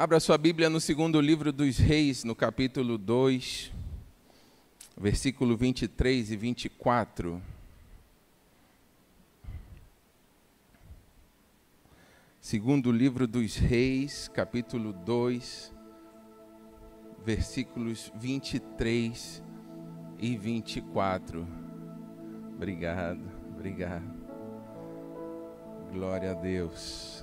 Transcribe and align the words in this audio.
Abra 0.00 0.18
sua 0.18 0.38
Bíblia 0.38 0.70
no 0.70 0.80
segundo 0.80 1.20
livro 1.20 1.52
dos 1.52 1.76
Reis, 1.76 2.24
no 2.24 2.34
capítulo 2.34 2.96
2, 2.96 3.70
versículo 4.96 5.58
23 5.58 6.30
e 6.30 6.36
24. 6.38 7.42
Segundo 12.40 12.90
livro 12.90 13.26
dos 13.26 13.56
Reis, 13.56 14.26
capítulo 14.32 14.94
2, 14.94 15.70
versículos 17.22 18.10
23 18.14 19.42
e 20.18 20.34
24. 20.34 21.46
Obrigado, 22.54 23.20
obrigado. 23.54 24.10
Glória 25.92 26.30
a 26.30 26.34
Deus. 26.34 27.22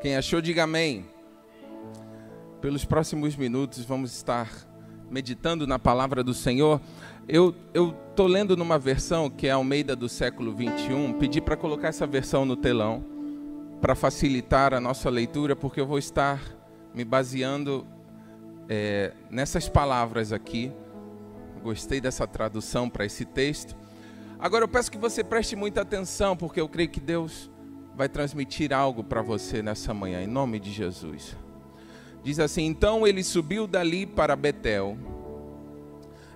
Quem 0.00 0.16
achou, 0.16 0.40
diga 0.40 0.62
amém. 0.62 1.04
Pelos 2.60 2.84
próximos 2.84 3.34
minutos 3.34 3.84
vamos 3.84 4.14
estar 4.14 4.48
meditando 5.10 5.66
na 5.66 5.76
palavra 5.76 6.22
do 6.22 6.32
Senhor. 6.32 6.80
Eu 7.26 7.52
estou 7.74 8.28
lendo 8.28 8.56
numa 8.56 8.78
versão 8.78 9.28
que 9.28 9.48
é 9.48 9.50
Almeida 9.50 9.96
do 9.96 10.08
século 10.08 10.54
21. 10.54 11.14
Pedi 11.14 11.40
para 11.40 11.56
colocar 11.56 11.88
essa 11.88 12.06
versão 12.06 12.44
no 12.44 12.54
telão 12.54 13.04
para 13.80 13.96
facilitar 13.96 14.72
a 14.72 14.80
nossa 14.80 15.10
leitura, 15.10 15.56
porque 15.56 15.80
eu 15.80 15.86
vou 15.86 15.98
estar 15.98 16.40
me 16.94 17.04
baseando 17.04 17.84
é, 18.68 19.12
nessas 19.28 19.68
palavras 19.68 20.32
aqui. 20.32 20.70
Gostei 21.60 22.00
dessa 22.00 22.24
tradução 22.24 22.88
para 22.88 23.04
esse 23.04 23.24
texto. 23.24 23.76
Agora 24.38 24.62
eu 24.62 24.68
peço 24.68 24.92
que 24.92 24.98
você 24.98 25.24
preste 25.24 25.56
muita 25.56 25.80
atenção, 25.80 26.36
porque 26.36 26.60
eu 26.60 26.68
creio 26.68 26.88
que 26.88 27.00
Deus 27.00 27.50
vai 27.98 28.08
transmitir 28.08 28.72
algo 28.72 29.02
para 29.02 29.20
você 29.20 29.60
nessa 29.60 29.92
manhã, 29.92 30.22
em 30.22 30.26
nome 30.28 30.60
de 30.60 30.70
Jesus. 30.70 31.36
Diz 32.22 32.38
assim: 32.38 32.64
Então 32.64 33.04
ele 33.04 33.24
subiu 33.24 33.66
dali 33.66 34.06
para 34.06 34.36
Betel. 34.36 34.96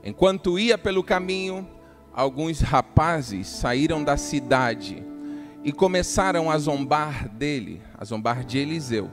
Enquanto 0.02 0.58
ia 0.58 0.76
pelo 0.76 1.04
caminho, 1.04 1.64
alguns 2.12 2.60
rapazes 2.60 3.46
saíram 3.46 4.02
da 4.02 4.16
cidade 4.16 5.04
e 5.62 5.70
começaram 5.70 6.50
a 6.50 6.58
zombar 6.58 7.28
dele, 7.28 7.80
a 7.96 8.04
zombar 8.04 8.44
de 8.44 8.58
Eliseu, 8.58 9.08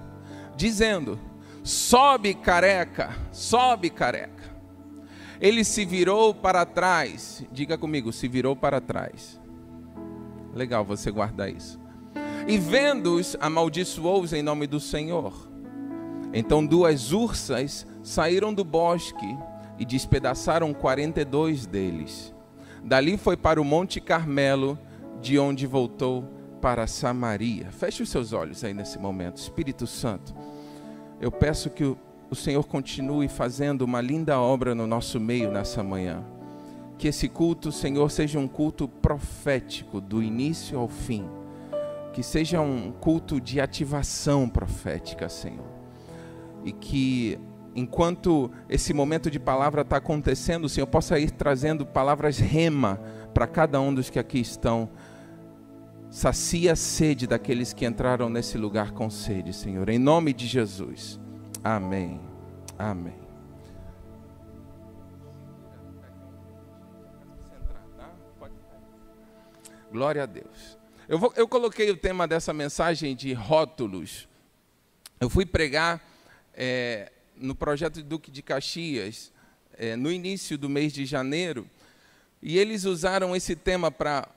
dizendo: 0.55 1.19
Sobe, 1.63 2.33
careca, 2.33 3.15
sobe, 3.31 3.91
careca. 3.91 4.49
Ele 5.39 5.63
se 5.63 5.85
virou 5.85 6.33
para 6.33 6.65
trás. 6.65 7.45
Diga 7.51 7.77
comigo, 7.77 8.11
se 8.11 8.27
virou 8.27 8.55
para 8.55 8.81
trás. 8.81 9.39
Legal 10.55 10.83
você 10.83 11.11
guardar 11.11 11.47
isso 11.47 11.78
e 12.49 12.57
vendo-os, 12.57 13.37
amaldiçoou-os 13.39 14.33
em 14.33 14.41
nome 14.41 14.65
do 14.65 14.79
Senhor. 14.79 15.47
Então 16.33 16.65
duas 16.65 17.11
ursas 17.11 17.85
saíram 18.01 18.51
do 18.51 18.63
bosque 18.63 19.37
e 19.77 19.85
despedaçaram 19.85 20.73
quarenta 20.73 21.21
e 21.21 21.25
dois 21.25 21.67
deles. 21.67 22.33
Dali 22.83 23.17
foi 23.17 23.37
para 23.37 23.61
o 23.61 23.63
Monte 23.63 24.01
Carmelo, 24.01 24.79
de 25.21 25.37
onde 25.37 25.67
voltou 25.67 26.23
para 26.59 26.87
Samaria. 26.87 27.69
Feche 27.69 28.01
os 28.01 28.09
seus 28.09 28.33
olhos 28.33 28.63
aí 28.63 28.73
nesse 28.73 28.97
momento. 28.97 29.37
Espírito 29.37 29.85
Santo, 29.85 30.33
eu 31.21 31.31
peço 31.31 31.69
que 31.69 31.83
o 31.83 32.35
Senhor 32.35 32.65
continue 32.65 33.27
fazendo 33.27 33.83
uma 33.83 34.01
linda 34.01 34.39
obra 34.39 34.73
no 34.73 34.87
nosso 34.87 35.19
meio 35.19 35.51
nessa 35.51 35.83
manhã. 35.83 36.23
Que 36.97 37.09
esse 37.09 37.29
culto, 37.29 37.71
Senhor, 37.71 38.09
seja 38.09 38.39
um 38.39 38.47
culto 38.47 38.87
profético 38.87 40.01
do 40.01 40.23
início 40.23 40.79
ao 40.79 40.87
fim 40.87 41.37
que 42.13 42.23
seja 42.23 42.61
um 42.61 42.91
culto 42.91 43.39
de 43.39 43.61
ativação 43.61 44.47
profética, 44.49 45.29
Senhor. 45.29 45.67
E 46.63 46.71
que 46.71 47.39
enquanto 47.75 48.51
esse 48.67 48.93
momento 48.93 49.29
de 49.29 49.39
palavra 49.39 49.81
está 49.81 49.97
acontecendo, 49.97 50.65
o 50.65 50.69
Senhor 50.69 50.87
possa 50.87 51.19
ir 51.19 51.31
trazendo 51.31 51.85
palavras 51.85 52.37
rema 52.39 52.99
para 53.33 53.47
cada 53.47 53.79
um 53.79 53.93
dos 53.93 54.09
que 54.09 54.19
aqui 54.19 54.39
estão. 54.39 54.89
Sacia 56.09 56.73
a 56.73 56.75
sede 56.75 57.27
daqueles 57.27 57.71
que 57.71 57.85
entraram 57.85 58.29
nesse 58.29 58.57
lugar 58.57 58.91
com 58.91 59.09
sede, 59.09 59.53
Senhor. 59.53 59.89
Em 59.89 59.99
nome 59.99 60.33
de 60.33 60.47
Jesus. 60.47 61.19
Amém. 61.63 62.19
Amém. 62.77 63.29
Glória 69.91 70.23
a 70.23 70.25
Deus. 70.25 70.78
Eu, 71.09 71.17
vou, 71.17 71.33
eu 71.35 71.47
coloquei 71.47 71.89
o 71.89 71.97
tema 71.97 72.27
dessa 72.27 72.53
mensagem 72.53 73.15
de 73.15 73.33
rótulos. 73.33 74.27
Eu 75.19 75.27
fui 75.27 75.43
pregar 75.43 75.99
é, 76.53 77.11
no 77.35 77.55
projeto 77.55 78.03
Duque 78.03 78.29
de 78.29 78.43
Caxias, 78.43 79.33
é, 79.75 79.95
no 79.95 80.11
início 80.11 80.55
do 80.55 80.69
mês 80.69 80.93
de 80.93 81.07
janeiro, 81.07 81.67
e 82.43 82.59
eles 82.59 82.83
usaram 82.83 83.35
esse 83.35 83.55
tema 83.55 83.89
para 83.89 84.29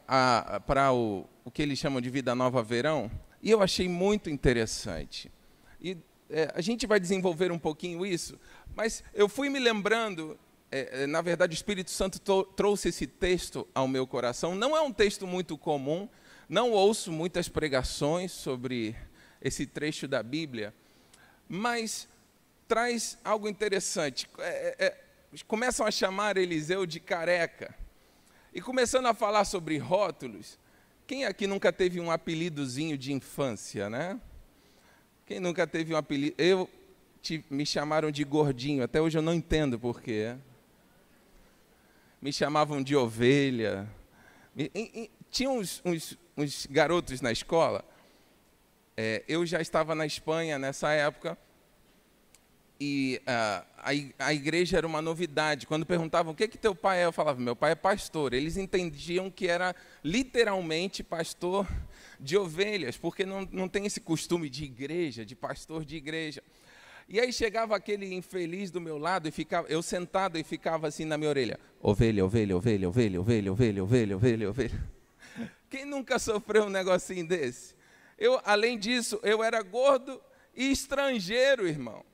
o, 0.94 1.26
o 1.44 1.50
que 1.50 1.60
eles 1.60 1.78
chamam 1.78 2.00
de 2.00 2.08
Vida 2.08 2.34
Nova 2.34 2.62
Verão, 2.62 3.10
e 3.42 3.50
eu 3.50 3.60
achei 3.60 3.86
muito 3.86 4.30
interessante. 4.30 5.30
E 5.78 5.98
é, 6.30 6.50
a 6.54 6.62
gente 6.62 6.86
vai 6.86 6.98
desenvolver 6.98 7.52
um 7.52 7.58
pouquinho 7.58 8.06
isso, 8.06 8.40
mas 8.74 9.04
eu 9.12 9.28
fui 9.28 9.50
me 9.50 9.58
lembrando 9.58 10.38
é, 10.70 11.02
é 11.02 11.06
na 11.06 11.20
verdade, 11.20 11.52
o 11.52 11.54
Espírito 11.54 11.90
Santo 11.90 12.18
trouxe 12.56 12.88
esse 12.88 13.06
texto 13.06 13.68
ao 13.74 13.86
meu 13.86 14.06
coração. 14.06 14.54
Não 14.54 14.74
é 14.74 14.80
um 14.80 14.90
texto 14.90 15.26
muito 15.26 15.58
comum, 15.58 16.08
não 16.52 16.70
ouço 16.70 17.10
muitas 17.10 17.48
pregações 17.48 18.30
sobre 18.30 18.94
esse 19.40 19.64
trecho 19.64 20.06
da 20.06 20.22
Bíblia, 20.22 20.74
mas 21.48 22.06
traz 22.68 23.16
algo 23.24 23.48
interessante. 23.48 24.28
É, 24.36 24.76
é, 24.78 24.86
é, 24.86 24.98
começam 25.48 25.86
a 25.86 25.90
chamar 25.90 26.36
Eliseu 26.36 26.84
de 26.84 27.00
careca. 27.00 27.74
E 28.52 28.60
começando 28.60 29.06
a 29.06 29.14
falar 29.14 29.46
sobre 29.46 29.78
rótulos, 29.78 30.58
quem 31.06 31.24
aqui 31.24 31.46
nunca 31.46 31.72
teve 31.72 31.98
um 31.98 32.10
apelidozinho 32.10 32.98
de 32.98 33.14
infância, 33.14 33.88
né? 33.88 34.20
Quem 35.24 35.40
nunca 35.40 35.66
teve 35.66 35.94
um 35.94 35.96
apelido? 35.96 36.34
Eu 36.36 36.68
te, 37.22 37.42
me 37.48 37.64
chamaram 37.64 38.10
de 38.10 38.24
gordinho, 38.24 38.84
até 38.84 39.00
hoje 39.00 39.16
eu 39.16 39.22
não 39.22 39.32
entendo 39.32 39.78
porquê. 39.78 40.36
Me 42.20 42.30
chamavam 42.30 42.82
de 42.82 42.94
ovelha. 42.94 43.88
E, 44.54 44.70
e, 44.74 45.10
tinha 45.30 45.48
uns, 45.48 45.80
uns, 45.82 46.18
uns 46.36 46.66
garotos 46.70 47.20
na 47.20 47.32
escola. 47.32 47.84
É, 48.96 49.22
eu 49.26 49.44
já 49.46 49.60
estava 49.60 49.94
na 49.94 50.06
Espanha 50.06 50.58
nessa 50.58 50.92
época 50.92 51.36
e 52.84 53.20
uh, 53.22 53.64
a, 53.78 54.26
a, 54.26 54.34
igreja 54.34 54.76
era 54.76 54.86
uma 54.86 55.00
novidade. 55.00 55.68
Quando 55.68 55.86
perguntavam 55.86 56.32
o 56.32 56.34
que, 56.34 56.48
que 56.48 56.58
teu 56.58 56.74
pai 56.74 57.00
é, 57.00 57.04
eu 57.04 57.12
falava, 57.12 57.40
meu 57.40 57.54
pai 57.54 57.72
é 57.72 57.74
pastor. 57.76 58.34
Eles 58.34 58.56
entendiam 58.56 59.30
que 59.30 59.46
era 59.46 59.72
literalmente 60.02 61.04
pastor 61.04 61.64
de 62.18 62.36
ovelhas, 62.36 62.96
porque 62.96 63.24
não, 63.24 63.48
não 63.52 63.68
tem 63.68 63.86
esse 63.86 64.00
costume 64.00 64.50
de 64.50 64.64
igreja, 64.64 65.24
de 65.24 65.36
pastor 65.36 65.84
de 65.84 65.94
igreja. 65.94 66.42
E 67.08 67.20
aí 67.20 67.32
chegava 67.32 67.76
aquele 67.76 68.12
infeliz 68.12 68.70
do 68.70 68.80
meu 68.80 68.98
lado 68.98 69.28
e 69.28 69.30
ficava, 69.30 69.68
eu 69.68 69.80
sentado 69.80 70.36
e 70.36 70.42
ficava 70.42 70.88
assim 70.88 71.04
na 71.04 71.16
minha 71.16 71.30
orelha: 71.30 71.60
ovelha, 71.80 72.24
ovelha, 72.24 72.56
ovelha, 72.56 72.88
ovelha, 72.88 73.20
ovelha, 73.20 73.52
ovelha, 73.52 73.82
ovelha, 73.84 74.16
ovelha. 74.16 74.50
ovelha. 74.50 75.01
Quem 75.68 75.84
nunca 75.84 76.18
sofreu 76.18 76.64
um 76.64 76.70
negocinho 76.70 77.26
desse? 77.26 77.74
Eu, 78.18 78.40
além 78.44 78.78
disso, 78.78 79.18
eu 79.22 79.42
era 79.42 79.62
gordo 79.62 80.22
e 80.54 80.70
estrangeiro, 80.70 81.66
irmão. 81.66 82.04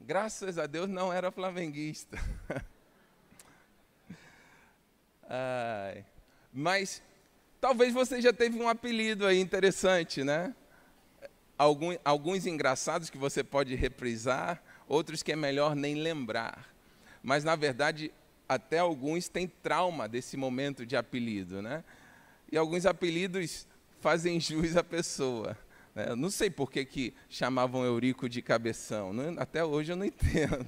Graças 0.00 0.58
a 0.58 0.66
Deus 0.66 0.88
não 0.88 1.12
era 1.12 1.30
flamenguista. 1.30 2.18
Ai, 5.26 6.04
mas 6.52 7.02
talvez 7.60 7.94
você 7.94 8.20
já 8.20 8.32
teve 8.32 8.60
um 8.60 8.68
apelido 8.68 9.26
aí 9.26 9.40
interessante, 9.40 10.22
né? 10.22 10.54
Alguns 11.56 12.44
engraçados 12.44 13.08
que 13.08 13.16
você 13.16 13.42
pode 13.42 13.74
reprisar, 13.74 14.62
outros 14.86 15.22
que 15.22 15.32
é 15.32 15.36
melhor 15.36 15.74
nem 15.74 15.94
lembrar. 15.94 16.68
Mas 17.22 17.44
na 17.44 17.56
verdade 17.56 18.12
até 18.48 18.78
alguns 18.78 19.28
têm 19.28 19.46
trauma 19.46 20.08
desse 20.08 20.36
momento 20.36 20.84
de 20.84 20.96
apelido, 20.96 21.62
né? 21.62 21.82
E 22.50 22.56
alguns 22.56 22.86
apelidos 22.86 23.66
fazem 24.00 24.38
jus 24.40 24.76
à 24.76 24.84
pessoa. 24.84 25.56
Né? 25.94 26.14
Não 26.14 26.30
sei 26.30 26.50
por 26.50 26.70
que, 26.70 26.84
que 26.84 27.14
chamavam 27.28 27.84
Eurico 27.84 28.28
de 28.28 28.42
cabeção. 28.42 29.12
Até 29.38 29.64
hoje 29.64 29.92
eu 29.92 29.96
não 29.96 30.04
entendo. 30.06 30.66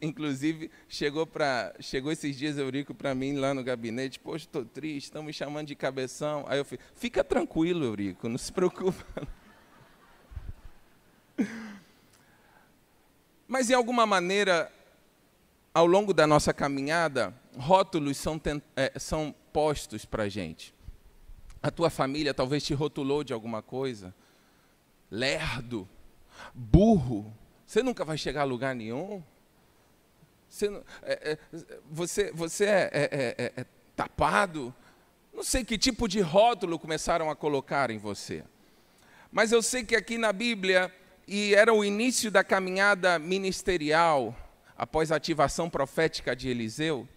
Inclusive, 0.00 0.70
chegou, 0.88 1.26
pra, 1.26 1.74
chegou 1.80 2.12
esses 2.12 2.36
dias 2.36 2.56
Eurico 2.56 2.94
para 2.94 3.12
mim 3.14 3.34
lá 3.34 3.52
no 3.52 3.64
gabinete. 3.64 4.20
Poxa, 4.20 4.44
estou 4.44 4.64
triste, 4.64 5.06
estão 5.06 5.22
me 5.22 5.32
chamando 5.32 5.66
de 5.66 5.74
cabeção. 5.74 6.44
Aí 6.48 6.58
eu 6.58 6.64
falei, 6.64 6.84
fica 6.94 7.24
tranquilo, 7.24 7.84
Eurico, 7.84 8.28
não 8.28 8.38
se 8.38 8.52
preocupa. 8.52 9.04
Mas, 13.48 13.66
de 13.66 13.74
alguma 13.74 14.06
maneira, 14.06 14.72
ao 15.74 15.86
longo 15.86 16.14
da 16.14 16.24
nossa 16.24 16.54
caminhada, 16.54 17.34
rótulos 17.58 18.16
são, 18.16 18.40
é, 18.76 18.96
são 18.96 19.34
postos 19.52 20.04
para 20.04 20.22
a 20.22 20.28
gente. 20.28 20.72
A 21.60 21.70
tua 21.70 21.90
família 21.90 22.32
talvez 22.32 22.62
te 22.62 22.72
rotulou 22.72 23.24
de 23.24 23.32
alguma 23.32 23.60
coisa. 23.60 24.14
Lerdo, 25.10 25.88
burro. 26.54 27.34
Você 27.66 27.82
nunca 27.82 28.04
vai 28.04 28.16
chegar 28.16 28.42
a 28.42 28.44
lugar 28.44 28.74
nenhum. 28.74 29.20
Você, 30.48 30.68
é, 31.02 31.32
é, 31.32 31.38
você, 31.90 32.30
você 32.30 32.66
é, 32.66 32.90
é, 32.92 33.34
é, 33.38 33.52
é 33.56 33.66
tapado. 33.96 34.72
Não 35.32 35.42
sei 35.42 35.64
que 35.64 35.76
tipo 35.76 36.06
de 36.06 36.20
rótulo 36.20 36.78
começaram 36.78 37.28
a 37.28 37.34
colocar 37.34 37.90
em 37.90 37.98
você. 37.98 38.44
Mas 39.32 39.50
eu 39.50 39.60
sei 39.60 39.82
que 39.82 39.96
aqui 39.96 40.16
na 40.16 40.32
Bíblia, 40.32 40.94
e 41.26 41.52
era 41.54 41.74
o 41.74 41.84
início 41.84 42.30
da 42.30 42.44
caminhada 42.44 43.18
ministerial, 43.18 44.36
após 44.76 45.12
a 45.12 45.16
ativação 45.16 45.70
profética 45.70 46.34
de 46.34 46.48
Eliseu, 46.48 47.08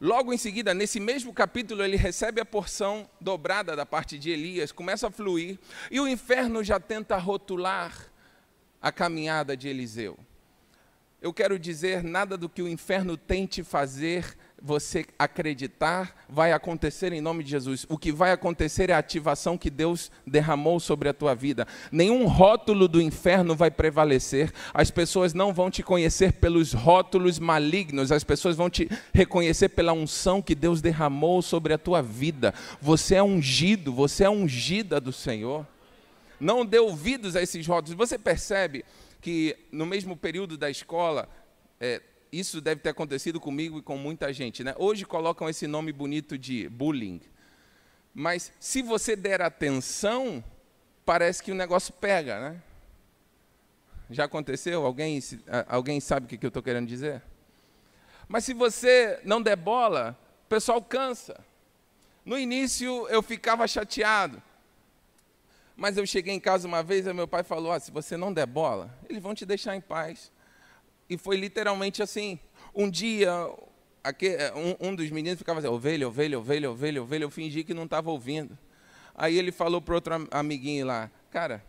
logo 0.00 0.32
em 0.32 0.38
seguida, 0.38 0.74
nesse 0.74 1.00
mesmo 1.00 1.32
capítulo, 1.32 1.82
ele 1.82 1.96
recebe 1.96 2.40
a 2.40 2.44
porção 2.44 3.08
dobrada 3.20 3.74
da 3.74 3.86
parte 3.86 4.18
de 4.18 4.30
Elias, 4.30 4.72
começa 4.72 5.08
a 5.08 5.10
fluir, 5.10 5.58
e 5.90 6.00
o 6.00 6.08
inferno 6.08 6.62
já 6.62 6.78
tenta 6.78 7.16
rotular 7.16 7.92
a 8.80 8.92
caminhada 8.92 9.56
de 9.56 9.68
Eliseu. 9.68 10.18
Eu 11.20 11.32
quero 11.32 11.58
dizer, 11.58 12.02
nada 12.02 12.36
do 12.36 12.50
que 12.50 12.60
o 12.60 12.68
inferno 12.68 13.16
tente 13.16 13.62
fazer 13.62 14.36
você 14.66 15.04
acreditar 15.18 16.24
vai 16.26 16.50
acontecer 16.50 17.12
em 17.12 17.20
nome 17.20 17.44
de 17.44 17.50
Jesus. 17.50 17.84
O 17.86 17.98
que 17.98 18.10
vai 18.10 18.32
acontecer 18.32 18.88
é 18.88 18.94
a 18.94 18.98
ativação 18.98 19.58
que 19.58 19.68
Deus 19.68 20.10
derramou 20.26 20.80
sobre 20.80 21.06
a 21.06 21.12
tua 21.12 21.34
vida. 21.34 21.68
Nenhum 21.92 22.26
rótulo 22.26 22.88
do 22.88 22.98
inferno 22.98 23.54
vai 23.54 23.70
prevalecer. 23.70 24.50
As 24.72 24.90
pessoas 24.90 25.34
não 25.34 25.52
vão 25.52 25.70
te 25.70 25.82
conhecer 25.82 26.32
pelos 26.32 26.72
rótulos 26.72 27.38
malignos, 27.38 28.10
as 28.10 28.24
pessoas 28.24 28.56
vão 28.56 28.70
te 28.70 28.88
reconhecer 29.12 29.68
pela 29.68 29.92
unção 29.92 30.40
que 30.40 30.54
Deus 30.54 30.80
derramou 30.80 31.42
sobre 31.42 31.74
a 31.74 31.78
tua 31.78 32.00
vida. 32.00 32.54
Você 32.80 33.16
é 33.16 33.22
ungido, 33.22 33.92
você 33.92 34.24
é 34.24 34.30
ungida 34.30 34.98
do 34.98 35.12
Senhor. 35.12 35.66
Não 36.40 36.64
dê 36.64 36.78
ouvidos 36.78 37.36
a 37.36 37.42
esses 37.42 37.66
rótulos. 37.66 37.98
Você 37.98 38.18
percebe 38.18 38.82
que 39.20 39.58
no 39.70 39.84
mesmo 39.84 40.16
período 40.16 40.56
da 40.56 40.70
escola, 40.70 41.28
é, 41.78 42.00
isso 42.38 42.60
deve 42.60 42.80
ter 42.80 42.90
acontecido 42.90 43.40
comigo 43.40 43.78
e 43.78 43.82
com 43.82 43.96
muita 43.96 44.32
gente. 44.32 44.64
Né? 44.64 44.74
Hoje 44.78 45.04
colocam 45.04 45.48
esse 45.48 45.66
nome 45.66 45.92
bonito 45.92 46.36
de 46.36 46.68
bullying. 46.68 47.20
Mas 48.12 48.52
se 48.60 48.82
você 48.82 49.16
der 49.16 49.42
atenção, 49.42 50.42
parece 51.04 51.42
que 51.42 51.52
o 51.52 51.54
negócio 51.54 51.92
pega, 51.92 52.40
né? 52.40 52.62
Já 54.10 54.24
aconteceu? 54.24 54.84
Alguém, 54.84 55.20
alguém 55.66 55.98
sabe 56.00 56.26
o 56.26 56.28
que 56.28 56.44
eu 56.44 56.48
estou 56.48 56.62
querendo 56.62 56.86
dizer? 56.86 57.22
Mas 58.28 58.44
se 58.44 58.54
você 58.54 59.20
não 59.24 59.42
der 59.42 59.56
bola, 59.56 60.18
o 60.44 60.48
pessoal 60.48 60.80
cansa. 60.82 61.38
No 62.24 62.38
início 62.38 63.06
eu 63.08 63.22
ficava 63.22 63.66
chateado. 63.66 64.42
Mas 65.76 65.96
eu 65.96 66.06
cheguei 66.06 66.32
em 66.32 66.40
casa 66.40 66.68
uma 66.68 66.82
vez 66.82 67.06
e 67.06 67.12
meu 67.12 67.26
pai 67.26 67.42
falou: 67.42 67.72
ah, 67.72 67.80
se 67.80 67.90
você 67.90 68.16
não 68.16 68.32
der 68.32 68.46
bola, 68.46 68.96
eles 69.08 69.22
vão 69.22 69.34
te 69.34 69.44
deixar 69.44 69.74
em 69.74 69.80
paz. 69.80 70.30
E 71.08 71.16
foi 71.16 71.36
literalmente 71.36 72.02
assim. 72.02 72.38
Um 72.74 72.90
dia, 72.90 73.30
um, 74.54 74.88
um 74.88 74.94
dos 74.94 75.10
meninos 75.10 75.38
ficava 75.38 75.58
assim, 75.60 75.68
ovelha, 75.68 76.08
ovelha, 76.08 76.38
ovelha, 76.38 76.70
ovelha, 76.70 77.02
ovelha. 77.02 77.24
Eu 77.24 77.30
fingi 77.30 77.64
que 77.64 77.74
não 77.74 77.84
estava 77.84 78.10
ouvindo. 78.10 78.58
Aí 79.14 79.38
ele 79.38 79.52
falou 79.52 79.80
para 79.80 79.94
outro 79.94 80.28
amiguinho 80.30 80.86
lá, 80.86 81.10
cara, 81.30 81.64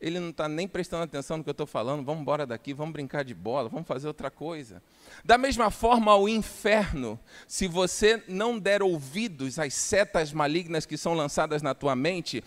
ele 0.00 0.18
não 0.18 0.30
está 0.30 0.48
nem 0.48 0.66
prestando 0.66 1.02
atenção 1.02 1.36
no 1.36 1.44
que 1.44 1.50
eu 1.50 1.52
estou 1.52 1.66
falando, 1.66 2.04
vamos 2.04 2.22
embora 2.22 2.46
daqui, 2.46 2.72
vamos 2.72 2.92
brincar 2.92 3.22
de 3.22 3.34
bola, 3.34 3.68
vamos 3.68 3.86
fazer 3.86 4.08
outra 4.08 4.30
coisa. 4.30 4.82
Da 5.24 5.36
mesma 5.36 5.70
forma, 5.70 6.12
ao 6.12 6.28
inferno, 6.28 7.18
se 7.46 7.66
você 7.66 8.22
não 8.26 8.58
der 8.58 8.82
ouvidos 8.82 9.58
às 9.58 9.74
setas 9.74 10.32
malignas 10.32 10.86
que 10.86 10.96
são 10.96 11.12
lançadas 11.12 11.60
na 11.60 11.74
tua 11.74 11.94
mente, 11.94 12.42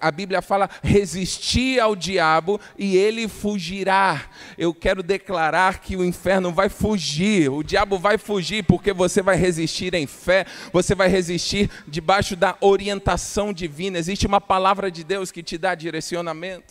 a 0.00 0.10
Bíblia 0.10 0.42
fala: 0.42 0.68
resistir 0.82 1.78
ao 1.78 1.94
diabo 1.94 2.60
e 2.76 2.96
ele 2.96 3.28
fugirá. 3.28 4.28
Eu 4.58 4.74
quero 4.74 5.02
declarar 5.02 5.80
que 5.80 5.96
o 5.96 6.04
inferno 6.04 6.52
vai 6.52 6.68
fugir, 6.68 7.50
o 7.50 7.62
diabo 7.62 7.98
vai 7.98 8.18
fugir, 8.18 8.64
porque 8.64 8.92
você 8.92 9.22
vai 9.22 9.36
resistir 9.36 9.94
em 9.94 10.06
fé, 10.06 10.46
você 10.72 10.94
vai 10.94 11.08
resistir 11.08 11.70
debaixo 11.86 12.34
da 12.34 12.56
orientação 12.60 13.52
divina. 13.52 13.98
Existe 13.98 14.26
uma 14.26 14.40
palavra 14.40 14.90
de 14.90 15.04
Deus 15.04 15.30
que 15.30 15.42
te 15.42 15.56
dá 15.56 15.74
direcionamento. 15.74 16.63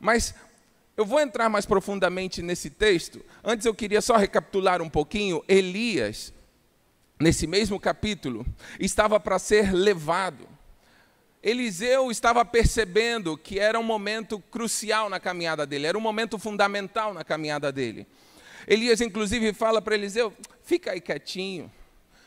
Mas 0.00 0.34
eu 0.96 1.04
vou 1.04 1.20
entrar 1.20 1.48
mais 1.48 1.64
profundamente 1.64 2.42
nesse 2.42 2.70
texto. 2.70 3.24
Antes 3.44 3.66
eu 3.66 3.74
queria 3.74 4.00
só 4.00 4.16
recapitular 4.16 4.82
um 4.82 4.88
pouquinho. 4.88 5.44
Elias, 5.46 6.32
nesse 7.20 7.46
mesmo 7.46 7.78
capítulo, 7.78 8.44
estava 8.80 9.20
para 9.20 9.38
ser 9.38 9.72
levado. 9.72 10.48
Eliseu 11.42 12.10
estava 12.10 12.44
percebendo 12.44 13.36
que 13.36 13.58
era 13.60 13.78
um 13.78 13.82
momento 13.82 14.40
crucial 14.50 15.08
na 15.08 15.20
caminhada 15.20 15.64
dele, 15.64 15.86
era 15.86 15.96
um 15.96 16.00
momento 16.00 16.38
fundamental 16.38 17.14
na 17.14 17.22
caminhada 17.22 17.70
dele. 17.70 18.06
Elias, 18.66 19.00
inclusive, 19.00 19.52
fala 19.52 19.80
para 19.80 19.94
Eliseu: 19.94 20.32
fica 20.64 20.90
aí 20.90 21.00
quietinho, 21.00 21.70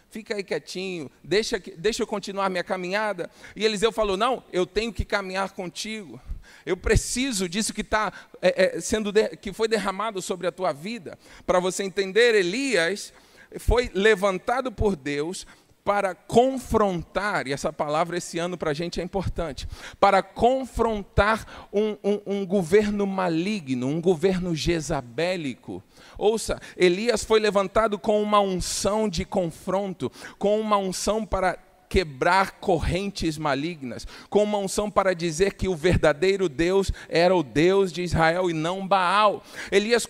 fica 0.09 0.35
aí 0.35 0.43
quietinho, 0.43 1.11
deixa, 1.21 1.61
deixa 1.77 2.03
eu 2.03 2.07
continuar 2.07 2.49
minha 2.49 2.63
caminhada. 2.63 3.29
E 3.53 3.65
Eliseu 3.65 3.91
falou: 3.91 4.15
não, 4.15 4.43
eu 4.51 4.65
tenho 4.65 4.93
que 4.93 5.03
caminhar 5.03 5.51
contigo. 5.51 6.19
Eu 6.65 6.77
preciso 6.77 7.47
disso 7.47 7.73
que 7.73 7.81
está 7.81 8.11
é, 8.41 8.77
é, 8.77 8.81
sendo 8.81 9.11
de, 9.11 9.29
que 9.37 9.53
foi 9.53 9.67
derramado 9.67 10.21
sobre 10.21 10.47
a 10.47 10.51
tua 10.51 10.71
vida. 10.71 11.17
Para 11.45 11.59
você 11.59 11.83
entender, 11.83 12.35
Elias 12.35 13.13
foi 13.59 13.89
levantado 13.93 14.71
por 14.71 14.95
Deus 14.95 15.45
para 15.83 16.13
confrontar, 16.13 17.47
e 17.47 17.53
essa 17.53 17.73
palavra 17.73 18.17
esse 18.17 18.37
ano 18.37 18.57
para 18.57 18.71
a 18.71 18.73
gente 18.73 19.01
é 19.01 19.03
importante, 19.03 19.67
para 19.99 20.21
confrontar 20.21 21.67
um, 21.73 21.97
um, 22.03 22.21
um, 22.25 22.45
governo 22.45 23.07
maligno, 23.07 23.87
um 23.87 23.99
governo 23.99 24.55
jezabélico. 24.55 25.83
Ouça, 26.17 26.59
Elias 26.77 27.23
foi 27.23 27.39
levantado 27.39 27.97
com 27.97 28.21
uma 28.21 28.39
unção 28.39 29.09
de 29.09 29.25
confronto, 29.25 30.11
com 30.37 30.59
uma 30.59 30.77
unção 30.77 31.25
para 31.25 31.57
quebrar 31.91 32.51
correntes 32.51 33.37
malignas, 33.37 34.07
com 34.29 34.43
uma 34.43 34.57
unção 34.57 34.89
para 34.89 35.13
dizer 35.13 35.55
que 35.55 35.67
o 35.67 35.75
verdadeiro 35.75 36.47
Deus 36.47 36.89
era 37.09 37.35
o 37.35 37.43
Deus 37.43 37.91
de 37.91 38.01
Israel 38.01 38.49
e 38.49 38.53
não 38.53 38.87
Baal. 38.87 39.43
Elias 39.69 40.07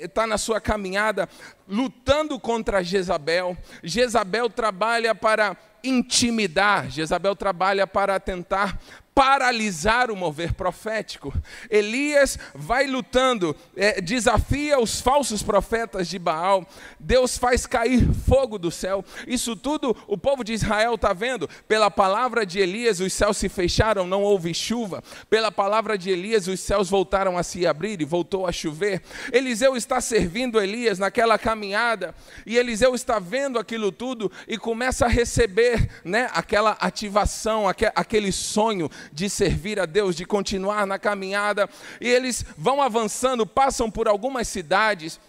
está 0.00 0.22
é, 0.22 0.24
é 0.24 0.26
na 0.26 0.38
sua 0.38 0.58
caminhada 0.58 1.28
lutando 1.68 2.40
contra 2.40 2.82
Jezabel. 2.82 3.54
Jezabel 3.84 4.48
trabalha 4.48 5.14
para 5.14 5.54
intimidar, 5.84 6.90
Jezabel 6.90 7.36
trabalha 7.36 7.86
para 7.86 8.18
tentar 8.18 8.80
paralisar 9.18 10.12
o 10.12 10.16
mover 10.16 10.54
profético. 10.54 11.34
Elias 11.68 12.38
vai 12.54 12.86
lutando, 12.86 13.56
é, 13.76 14.00
desafia 14.00 14.78
os 14.78 15.00
falsos 15.00 15.42
profetas 15.42 16.06
de 16.06 16.20
Baal. 16.20 16.64
Deus 17.00 17.36
faz 17.36 17.66
cair 17.66 18.14
fogo 18.28 18.60
do 18.60 18.70
céu. 18.70 19.04
Isso 19.26 19.56
tudo 19.56 19.96
o 20.06 20.16
povo 20.16 20.44
de 20.44 20.52
Israel 20.52 20.94
está 20.94 21.12
vendo. 21.12 21.50
Pela 21.66 21.90
palavra 21.90 22.46
de 22.46 22.60
Elias, 22.60 23.00
os 23.00 23.12
céus 23.12 23.36
se 23.38 23.48
fecharam, 23.48 24.06
não 24.06 24.22
houve 24.22 24.54
chuva. 24.54 25.02
Pela 25.28 25.50
palavra 25.50 25.98
de 25.98 26.10
Elias, 26.10 26.46
os 26.46 26.60
céus 26.60 26.88
voltaram 26.88 27.36
a 27.36 27.42
se 27.42 27.66
abrir 27.66 28.00
e 28.00 28.04
voltou 28.04 28.46
a 28.46 28.52
chover. 28.52 29.02
Eliseu 29.32 29.76
está 29.76 30.00
servindo 30.00 30.60
Elias 30.60 30.96
naquela 30.96 31.36
caminhada 31.36 32.14
e 32.46 32.56
Eliseu 32.56 32.94
está 32.94 33.18
vendo 33.18 33.58
aquilo 33.58 33.90
tudo 33.90 34.30
e 34.46 34.56
começa 34.56 35.06
a 35.06 35.08
receber 35.08 35.90
né, 36.04 36.30
aquela 36.32 36.76
ativação, 36.78 37.64
aquele 37.66 38.30
sonho 38.30 38.88
de 39.12 39.28
servir 39.28 39.80
a 39.80 39.86
Deus, 39.86 40.14
de 40.14 40.24
continuar 40.24 40.86
na 40.86 40.98
caminhada, 40.98 41.68
e 42.00 42.08
eles 42.08 42.44
vão 42.56 42.82
avançando, 42.82 43.46
passam 43.46 43.90
por 43.90 44.08
algumas 44.08 44.48
cidades, 44.48 45.20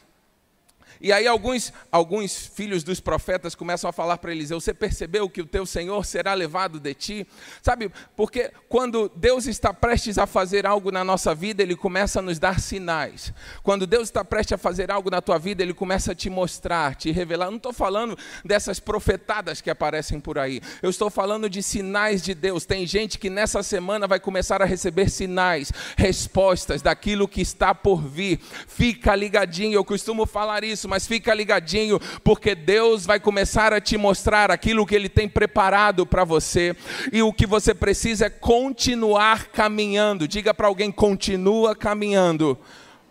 e 1.01 1.13
aí 1.13 1.25
alguns, 1.25 1.71
alguns 1.89 2.35
filhos 2.35 2.83
dos 2.83 2.99
profetas 2.99 3.55
começam 3.55 3.89
a 3.89 3.93
falar 3.93 4.17
para 4.17 4.31
Eliseu: 4.31 4.59
Você 4.59 4.73
percebeu 4.73 5.29
que 5.29 5.41
o 5.41 5.45
teu 5.45 5.65
Senhor 5.65 6.05
será 6.05 6.33
levado 6.33 6.77
de 6.77 6.93
ti? 6.93 7.27
Sabe, 7.61 7.89
porque 8.17 8.51
quando 8.67 9.09
Deus 9.15 9.47
está 9.47 9.73
prestes 9.73 10.17
a 10.17 10.27
fazer 10.27 10.65
algo 10.65 10.91
na 10.91 11.01
nossa 11.01 11.33
vida, 11.33 11.63
Ele 11.63 11.75
começa 11.75 12.19
a 12.19 12.21
nos 12.21 12.37
dar 12.37 12.59
sinais. 12.59 13.33
Quando 13.63 13.87
Deus 13.87 14.09
está 14.09 14.25
prestes 14.25 14.53
a 14.53 14.57
fazer 14.57 14.91
algo 14.91 15.09
na 15.09 15.21
tua 15.21 15.37
vida, 15.37 15.63
Ele 15.63 15.73
começa 15.73 16.11
a 16.11 16.15
te 16.15 16.29
mostrar, 16.29 16.95
te 16.95 17.11
revelar. 17.11 17.49
Não 17.49 17.57
estou 17.57 17.71
falando 17.71 18.17
dessas 18.43 18.77
profetadas 18.77 19.61
que 19.61 19.69
aparecem 19.69 20.19
por 20.19 20.37
aí. 20.37 20.59
Eu 20.81 20.89
estou 20.89 21.09
falando 21.09 21.49
de 21.49 21.63
sinais 21.63 22.21
de 22.21 22.33
Deus. 22.33 22.65
Tem 22.65 22.85
gente 22.85 23.17
que 23.17 23.29
nessa 23.29 23.63
semana 23.63 24.05
vai 24.05 24.19
começar 24.19 24.61
a 24.61 24.65
receber 24.65 25.09
sinais, 25.09 25.71
respostas 25.95 26.81
daquilo 26.81 27.25
que 27.25 27.39
está 27.39 27.73
por 27.73 28.01
vir. 28.01 28.41
Fica 28.67 29.15
ligadinho, 29.15 29.75
eu 29.75 29.85
costumo 29.85 30.25
falar 30.25 30.65
isso 30.65 30.88
mas 30.89 31.07
fica 31.07 31.33
ligadinho, 31.33 31.99
porque 32.23 32.55
Deus 32.55 33.05
vai 33.05 33.19
começar 33.19 33.71
a 33.71 33.79
te 33.79 33.97
mostrar 33.97 34.51
aquilo 34.51 34.85
que 34.85 34.95
Ele 34.95 35.07
tem 35.07 35.29
preparado 35.29 36.05
para 36.05 36.23
você, 36.23 36.75
e 37.13 37.21
o 37.21 37.31
que 37.31 37.45
você 37.45 37.73
precisa 37.73 38.25
é 38.25 38.29
continuar 38.29 39.47
caminhando. 39.47 40.27
Diga 40.27 40.53
para 40.53 40.67
alguém: 40.67 40.91
continua 40.91 41.75
caminhando, 41.75 42.57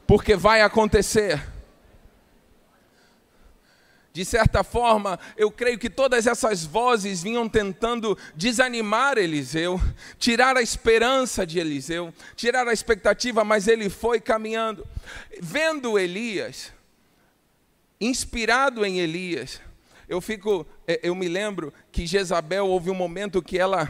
porque 0.06 0.37
vai 0.37 0.61
acontecer. 0.61 1.40
De 4.18 4.25
certa 4.25 4.64
forma, 4.64 5.16
eu 5.37 5.49
creio 5.49 5.78
que 5.78 5.88
todas 5.88 6.26
essas 6.26 6.64
vozes 6.64 7.23
vinham 7.23 7.49
tentando 7.49 8.18
desanimar 8.35 9.16
Eliseu, 9.16 9.80
tirar 10.18 10.56
a 10.56 10.61
esperança 10.61 11.47
de 11.47 11.61
Eliseu, 11.61 12.12
tirar 12.35 12.66
a 12.66 12.73
expectativa, 12.73 13.44
mas 13.44 13.68
ele 13.68 13.88
foi 13.88 14.20
caminhando. 14.20 14.85
Vendo 15.40 15.97
Elias, 15.97 16.73
inspirado 18.00 18.84
em 18.84 18.98
Elias, 18.98 19.60
eu 20.08 20.20
fico, 20.20 20.66
é, 20.86 21.00
eu 21.02 21.14
me 21.14 21.28
lembro 21.28 21.72
que 21.92 22.06
Jezabel 22.06 22.66
houve 22.66 22.90
um 22.90 22.94
momento 22.94 23.42
que 23.42 23.58
ela 23.58 23.88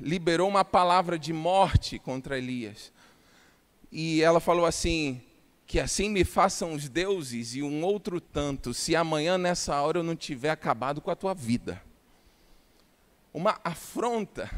liberou 0.00 0.48
uma 0.48 0.64
palavra 0.64 1.18
de 1.18 1.32
morte 1.32 1.98
contra 1.98 2.38
Elias. 2.38 2.92
E 3.90 4.22
ela 4.22 4.40
falou 4.40 4.66
assim: 4.66 5.20
que 5.70 5.78
assim 5.78 6.08
me 6.08 6.24
façam 6.24 6.72
os 6.72 6.88
deuses 6.88 7.54
e 7.54 7.62
um 7.62 7.84
outro 7.84 8.20
tanto, 8.20 8.74
se 8.74 8.96
amanhã 8.96 9.38
nessa 9.38 9.80
hora 9.80 10.00
eu 10.00 10.02
não 10.02 10.16
tiver 10.16 10.50
acabado 10.50 11.00
com 11.00 11.12
a 11.12 11.16
tua 11.16 11.32
vida. 11.32 11.80
Uma 13.32 13.60
afronta. 13.62 14.50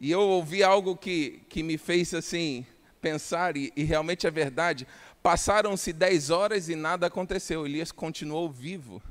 E 0.00 0.12
eu 0.12 0.20
ouvi 0.20 0.62
algo 0.62 0.96
que, 0.96 1.42
que 1.48 1.64
me 1.64 1.76
fez 1.76 2.14
assim 2.14 2.64
pensar, 3.00 3.56
e, 3.56 3.72
e 3.76 3.82
realmente 3.82 4.28
é 4.28 4.30
verdade. 4.30 4.86
Passaram-se 5.28 5.92
dez 5.92 6.30
horas 6.30 6.70
e 6.70 6.74
nada 6.74 7.06
aconteceu. 7.06 7.66
Elias 7.66 7.92
continuou 7.92 8.50
vivo. 8.50 9.02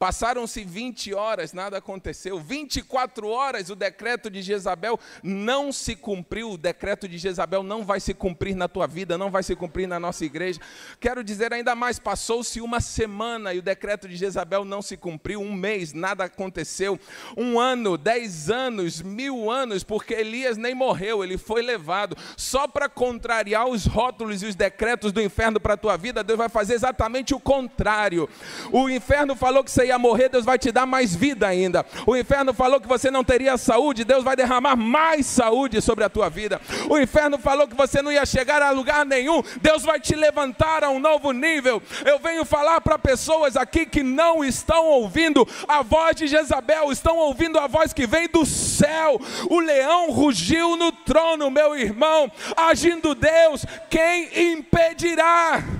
Passaram-se 0.00 0.64
20 0.64 1.12
horas, 1.12 1.52
nada 1.52 1.76
aconteceu. 1.76 2.40
24 2.40 3.28
horas, 3.28 3.68
o 3.68 3.76
decreto 3.76 4.30
de 4.30 4.40
Jezabel 4.40 4.98
não 5.22 5.70
se 5.70 5.94
cumpriu. 5.94 6.52
O 6.52 6.56
decreto 6.56 7.06
de 7.06 7.18
Jezabel 7.18 7.62
não 7.62 7.84
vai 7.84 8.00
se 8.00 8.14
cumprir 8.14 8.56
na 8.56 8.66
tua 8.66 8.86
vida, 8.86 9.18
não 9.18 9.30
vai 9.30 9.42
se 9.42 9.54
cumprir 9.54 9.86
na 9.86 10.00
nossa 10.00 10.24
igreja. 10.24 10.58
Quero 10.98 11.22
dizer 11.22 11.52
ainda 11.52 11.74
mais: 11.74 11.98
passou-se 11.98 12.62
uma 12.62 12.80
semana 12.80 13.52
e 13.52 13.58
o 13.58 13.62
decreto 13.62 14.08
de 14.08 14.16
Jezabel 14.16 14.64
não 14.64 14.80
se 14.80 14.96
cumpriu. 14.96 15.38
Um 15.42 15.52
mês, 15.52 15.92
nada 15.92 16.24
aconteceu. 16.24 16.98
Um 17.36 17.60
ano, 17.60 17.98
dez 17.98 18.48
anos, 18.48 19.02
mil 19.02 19.50
anos, 19.50 19.84
porque 19.84 20.14
Elias 20.14 20.56
nem 20.56 20.74
morreu, 20.74 21.22
ele 21.22 21.36
foi 21.36 21.60
levado. 21.60 22.16
Só 22.38 22.66
para 22.66 22.88
contrariar 22.88 23.68
os 23.68 23.84
rótulos 23.84 24.42
e 24.42 24.46
os 24.46 24.54
decretos 24.54 25.12
do 25.12 25.20
inferno 25.20 25.60
para 25.60 25.74
a 25.74 25.76
tua 25.76 25.98
vida, 25.98 26.24
Deus 26.24 26.38
vai 26.38 26.48
fazer 26.48 26.72
exatamente 26.72 27.34
o 27.34 27.38
contrário. 27.38 28.26
O 28.72 28.88
inferno 28.88 29.36
falou 29.36 29.62
que 29.62 29.70
você 29.70 29.89
ia 29.90 29.98
morrer, 29.98 30.28
Deus 30.28 30.44
vai 30.44 30.58
te 30.58 30.72
dar 30.72 30.86
mais 30.86 31.14
vida 31.14 31.46
ainda. 31.46 31.84
O 32.06 32.16
inferno 32.16 32.52
falou 32.54 32.80
que 32.80 32.88
você 32.88 33.10
não 33.10 33.22
teria 33.22 33.56
saúde, 33.56 34.04
Deus 34.04 34.24
vai 34.24 34.34
derramar 34.34 34.76
mais 34.76 35.26
saúde 35.26 35.80
sobre 35.80 36.04
a 36.04 36.08
tua 36.08 36.28
vida. 36.28 36.60
O 36.88 36.98
inferno 36.98 37.38
falou 37.38 37.68
que 37.68 37.76
você 37.76 38.00
não 38.02 38.10
ia 38.10 38.24
chegar 38.24 38.62
a 38.62 38.70
lugar 38.70 39.04
nenhum, 39.04 39.42
Deus 39.60 39.82
vai 39.82 40.00
te 40.00 40.14
levantar 40.14 40.84
a 40.84 40.90
um 40.90 40.98
novo 40.98 41.32
nível. 41.32 41.82
Eu 42.04 42.18
venho 42.18 42.44
falar 42.44 42.80
para 42.80 42.98
pessoas 42.98 43.56
aqui 43.56 43.84
que 43.84 44.02
não 44.02 44.44
estão 44.44 44.86
ouvindo 44.86 45.46
a 45.68 45.82
voz 45.82 46.16
de 46.16 46.26
Jezabel, 46.26 46.90
estão 46.90 47.16
ouvindo 47.16 47.58
a 47.58 47.66
voz 47.66 47.92
que 47.92 48.06
vem 48.06 48.28
do 48.28 48.46
céu. 48.46 49.20
O 49.48 49.60
leão 49.60 50.10
rugiu 50.10 50.76
no 50.76 50.92
trono, 50.92 51.50
meu 51.50 51.76
irmão, 51.76 52.30
agindo 52.56 53.14
Deus, 53.14 53.64
quem 53.88 54.52
impedirá? 54.52 55.79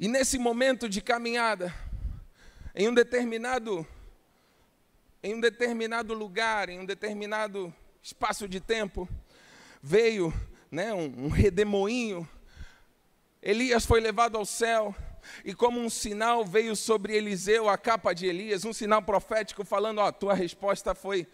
E 0.00 0.06
nesse 0.06 0.38
momento 0.38 0.88
de 0.88 1.00
caminhada, 1.00 1.74
em 2.74 2.88
um 2.88 2.94
determinado 2.94 3.86
em 5.20 5.34
um 5.34 5.40
determinado 5.40 6.14
lugar, 6.14 6.68
em 6.68 6.78
um 6.78 6.86
determinado 6.86 7.74
espaço 8.00 8.48
de 8.48 8.60
tempo, 8.60 9.08
veio 9.82 10.32
né, 10.70 10.94
um, 10.94 11.26
um 11.26 11.28
redemoinho. 11.28 12.28
Elias 13.42 13.84
foi 13.84 14.00
levado 14.00 14.36
ao 14.36 14.44
céu. 14.44 14.94
E 15.44 15.54
como 15.54 15.80
um 15.80 15.90
sinal 15.90 16.44
veio 16.44 16.74
sobre 16.74 17.16
Eliseu 17.16 17.68
a 17.68 17.78
capa 17.78 18.14
de 18.14 18.26
Elias, 18.26 18.64
um 18.64 18.72
sinal 18.72 19.02
profético 19.02 19.64
falando: 19.64 19.98
ó, 19.98 20.10
tua 20.12 20.34
resposta 20.34 20.94
foi 20.94 21.26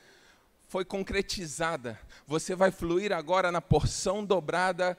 foi 0.67 0.85
concretizada. 0.85 1.99
Você 2.27 2.55
vai 2.55 2.71
fluir 2.71 3.13
agora 3.13 3.53
na 3.53 3.61
porção 3.61 4.25
dobrada 4.25 4.97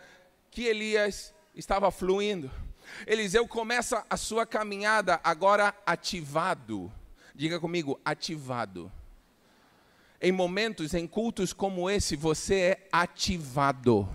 que 0.49 0.63
Elias 0.63 1.33
estava 1.53 1.91
fluindo. 1.91 2.49
Eliseu 3.05 3.47
começa 3.47 4.05
a 4.09 4.15
sua 4.15 4.45
caminhada 4.45 5.19
agora 5.23 5.73
ativado. 5.85 6.91
Diga 7.33 7.59
comigo, 7.59 7.99
ativado. 8.05 8.91
Em 10.21 10.31
momentos, 10.31 10.93
em 10.93 11.05
cultos 11.05 11.51
como 11.51 11.89
esse, 11.89 12.15
você 12.15 12.55
é 12.55 12.87
ativado 12.91 14.07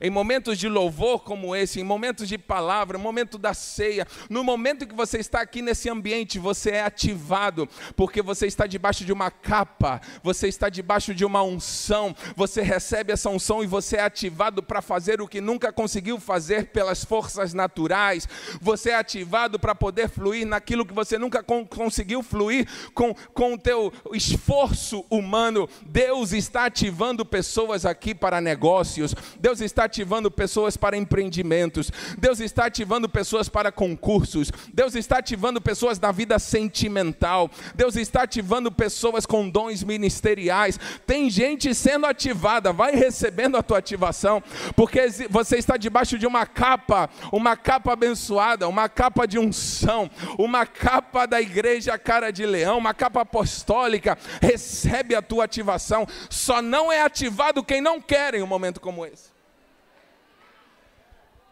em 0.00 0.10
momentos 0.10 0.58
de 0.58 0.68
louvor 0.68 1.22
como 1.22 1.54
esse, 1.54 1.80
em 1.80 1.84
momentos 1.84 2.28
de 2.28 2.38
palavra, 2.38 2.98
momento 2.98 3.38
da 3.38 3.54
ceia, 3.54 4.06
no 4.28 4.44
momento 4.44 4.86
que 4.86 4.94
você 4.94 5.18
está 5.18 5.40
aqui 5.40 5.62
nesse 5.62 5.88
ambiente, 5.88 6.38
você 6.38 6.70
é 6.70 6.82
ativado, 6.82 7.68
porque 7.96 8.22
você 8.22 8.46
está 8.46 8.66
debaixo 8.66 9.04
de 9.04 9.12
uma 9.12 9.30
capa, 9.30 10.00
você 10.22 10.48
está 10.48 10.68
debaixo 10.68 11.14
de 11.14 11.24
uma 11.24 11.42
unção, 11.42 12.14
você 12.36 12.62
recebe 12.62 13.12
essa 13.12 13.30
unção 13.30 13.62
e 13.62 13.66
você 13.66 13.96
é 13.96 14.02
ativado 14.02 14.62
para 14.62 14.82
fazer 14.82 15.20
o 15.20 15.28
que 15.28 15.40
nunca 15.40 15.72
conseguiu 15.72 16.20
fazer 16.20 16.66
pelas 16.66 17.04
forças 17.04 17.54
naturais, 17.54 18.28
você 18.60 18.90
é 18.90 18.96
ativado 18.96 19.58
para 19.58 19.74
poder 19.74 20.08
fluir 20.08 20.46
naquilo 20.46 20.84
que 20.84 20.94
você 20.94 21.18
nunca 21.18 21.42
conseguiu 21.42 22.22
fluir 22.22 22.68
com, 22.94 23.14
com 23.32 23.54
o 23.54 23.58
teu 23.58 23.92
esforço 24.12 25.04
humano. 25.10 25.68
Deus 25.86 26.32
está 26.32 26.66
ativando 26.66 27.24
pessoas 27.24 27.84
aqui 27.84 28.14
para 28.14 28.40
negócios, 28.40 29.14
Deus 29.40 29.60
está 29.60 29.84
ativando 29.88 30.30
pessoas 30.30 30.76
para 30.76 30.96
empreendimentos, 30.96 31.90
Deus 32.18 32.40
está 32.40 32.66
ativando 32.66 33.08
pessoas 33.08 33.48
para 33.48 33.72
concursos, 33.72 34.52
Deus 34.72 34.94
está 34.94 35.18
ativando 35.18 35.60
pessoas 35.60 35.98
na 35.98 36.12
vida 36.12 36.38
sentimental, 36.38 37.50
Deus 37.74 37.96
está 37.96 38.22
ativando 38.22 38.70
pessoas 38.70 39.24
com 39.24 39.48
dons 39.48 39.82
ministeriais. 39.82 40.78
Tem 41.06 41.30
gente 41.30 41.74
sendo 41.74 42.06
ativada, 42.06 42.72
vai 42.72 42.94
recebendo 42.94 43.56
a 43.56 43.62
tua 43.62 43.78
ativação, 43.78 44.42
porque 44.76 45.08
você 45.30 45.56
está 45.56 45.76
debaixo 45.76 46.18
de 46.18 46.26
uma 46.26 46.44
capa, 46.46 47.08
uma 47.32 47.56
capa 47.56 47.94
abençoada, 47.94 48.68
uma 48.68 48.88
capa 48.88 49.26
de 49.26 49.38
unção, 49.38 50.10
uma 50.38 50.66
capa 50.66 51.26
da 51.26 51.40
igreja 51.40 51.98
cara 51.98 52.30
de 52.30 52.44
leão, 52.44 52.78
uma 52.78 52.94
capa 52.94 53.22
apostólica. 53.22 54.18
Recebe 54.40 55.14
a 55.14 55.22
tua 55.22 55.44
ativação. 55.44 56.06
Só 56.28 56.60
não 56.60 56.92
é 56.92 57.00
ativado 57.02 57.64
quem 57.64 57.80
não 57.80 58.00
quer 58.00 58.34
em 58.34 58.42
um 58.42 58.46
momento 58.46 58.80
como 58.80 59.06
esse. 59.06 59.37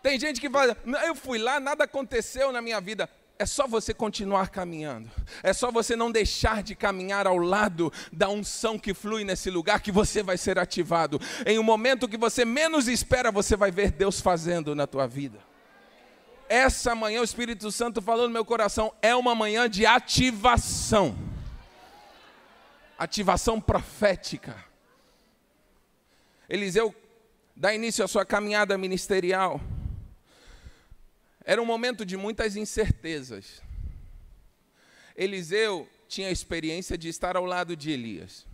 Tem 0.07 0.21
gente 0.21 0.41
que 0.41 0.49
fala, 0.49 0.77
eu 1.05 1.17
fui 1.17 1.37
lá, 1.37 1.59
nada 1.59 1.83
aconteceu 1.83 2.53
na 2.53 2.63
minha 2.63 2.81
vida. 2.81 3.11
É 3.37 3.45
só 3.45 3.67
você 3.67 3.93
continuar 3.93 4.51
caminhando. 4.51 5.11
É 5.43 5.53
só 5.53 5.73
você 5.73 5.97
não 5.97 6.13
deixar 6.13 6.63
de 6.63 6.77
caminhar 6.77 7.27
ao 7.27 7.37
lado 7.37 7.93
da 8.13 8.29
unção 8.29 8.79
que 8.79 8.95
flui 8.95 9.25
nesse 9.25 9.51
lugar 9.51 9.81
que 9.81 9.91
você 9.91 10.23
vai 10.23 10.39
ser 10.39 10.61
ativado. 10.61 11.21
Em 11.45 11.59
um 11.59 11.63
momento 11.65 12.07
que 12.07 12.17
você 12.17 12.45
menos 12.45 12.87
espera, 12.87 13.33
você 13.33 13.57
vai 13.57 13.73
ver 13.73 13.91
Deus 13.91 14.21
fazendo 14.21 14.77
na 14.77 14.87
tua 14.87 15.09
vida. 15.09 15.41
Essa 16.49 16.95
manhã 16.95 17.21
o 17.21 17.25
Espírito 17.25 17.73
Santo 17.73 18.01
falou 18.01 18.29
no 18.29 18.33
meu 18.33 18.45
coração, 18.45 18.95
é 19.03 19.13
uma 19.13 19.35
manhã 19.35 19.69
de 19.69 19.85
ativação. 19.85 21.19
Ativação 22.97 23.61
profética. 23.61 24.55
Eliseu 26.49 26.95
dá 27.57 27.75
início 27.75 28.05
à 28.05 28.07
sua 28.07 28.25
caminhada 28.25 28.79
ministerial. 28.79 29.61
Era 31.49 31.63
um 31.63 31.65
momento 31.65 32.05
de 32.05 32.17
muitas 32.17 32.57
incertezas. 32.57 33.63
Eliseu 35.15 35.89
tinha 36.09 36.27
a 36.27 36.33
experiência 36.33 36.99
de 36.99 37.09
estar 37.09 37.37
ao 37.37 37.45
lado 37.45 37.77
de 37.77 37.93
Elias. 37.93 38.45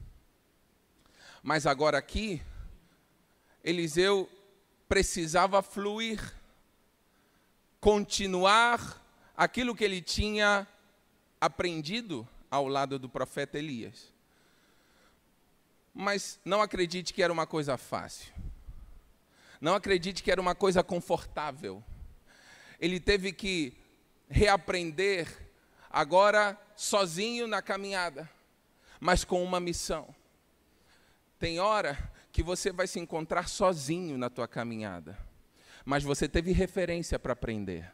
Mas 1.42 1.66
agora 1.66 1.96
aqui, 1.96 2.42
Eliseu 3.64 4.28
precisava 4.86 5.62
fluir, 5.62 6.20
continuar 7.80 9.02
aquilo 9.34 9.74
que 9.74 9.84
ele 9.84 10.02
tinha 10.02 10.68
aprendido 11.40 12.28
ao 12.50 12.68
lado 12.68 12.98
do 12.98 13.08
profeta 13.08 13.58
Elias. 13.58 14.12
Mas 15.94 16.38
não 16.44 16.60
acredite 16.60 17.14
que 17.14 17.22
era 17.22 17.32
uma 17.32 17.46
coisa 17.46 17.78
fácil. 17.78 18.30
Não 19.62 19.74
acredite 19.74 20.22
que 20.22 20.30
era 20.30 20.40
uma 20.40 20.54
coisa 20.54 20.84
confortável 20.84 21.82
ele 22.82 22.98
teve 22.98 23.32
que 23.32 23.74
reaprender, 24.28 25.28
agora 25.88 26.60
sozinho 26.74 27.46
na 27.46 27.62
caminhada, 27.62 28.28
mas 28.98 29.24
com 29.24 29.40
uma 29.40 29.60
missão. 29.60 30.12
Tem 31.38 31.60
hora 31.60 32.12
que 32.32 32.42
você 32.42 32.72
vai 32.72 32.88
se 32.88 32.98
encontrar 32.98 33.48
sozinho 33.48 34.18
na 34.18 34.28
tua 34.28 34.48
caminhada, 34.48 35.16
mas 35.84 36.02
você 36.02 36.28
teve 36.28 36.50
referência 36.50 37.20
para 37.20 37.34
aprender. 37.34 37.88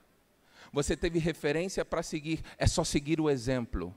Você 0.73 0.97
teve 0.97 1.19
referência 1.19 1.85
para 1.85 2.03
seguir, 2.03 2.43
é 2.57 2.67
só 2.67 2.83
seguir 2.83 3.21
o 3.21 3.29
exemplo. 3.29 3.95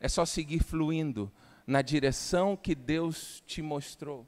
É 0.00 0.08
só 0.08 0.26
seguir 0.26 0.64
fluindo 0.64 1.30
na 1.64 1.80
direção 1.80 2.56
que 2.56 2.74
Deus 2.74 3.40
te 3.46 3.62
mostrou. 3.62 4.26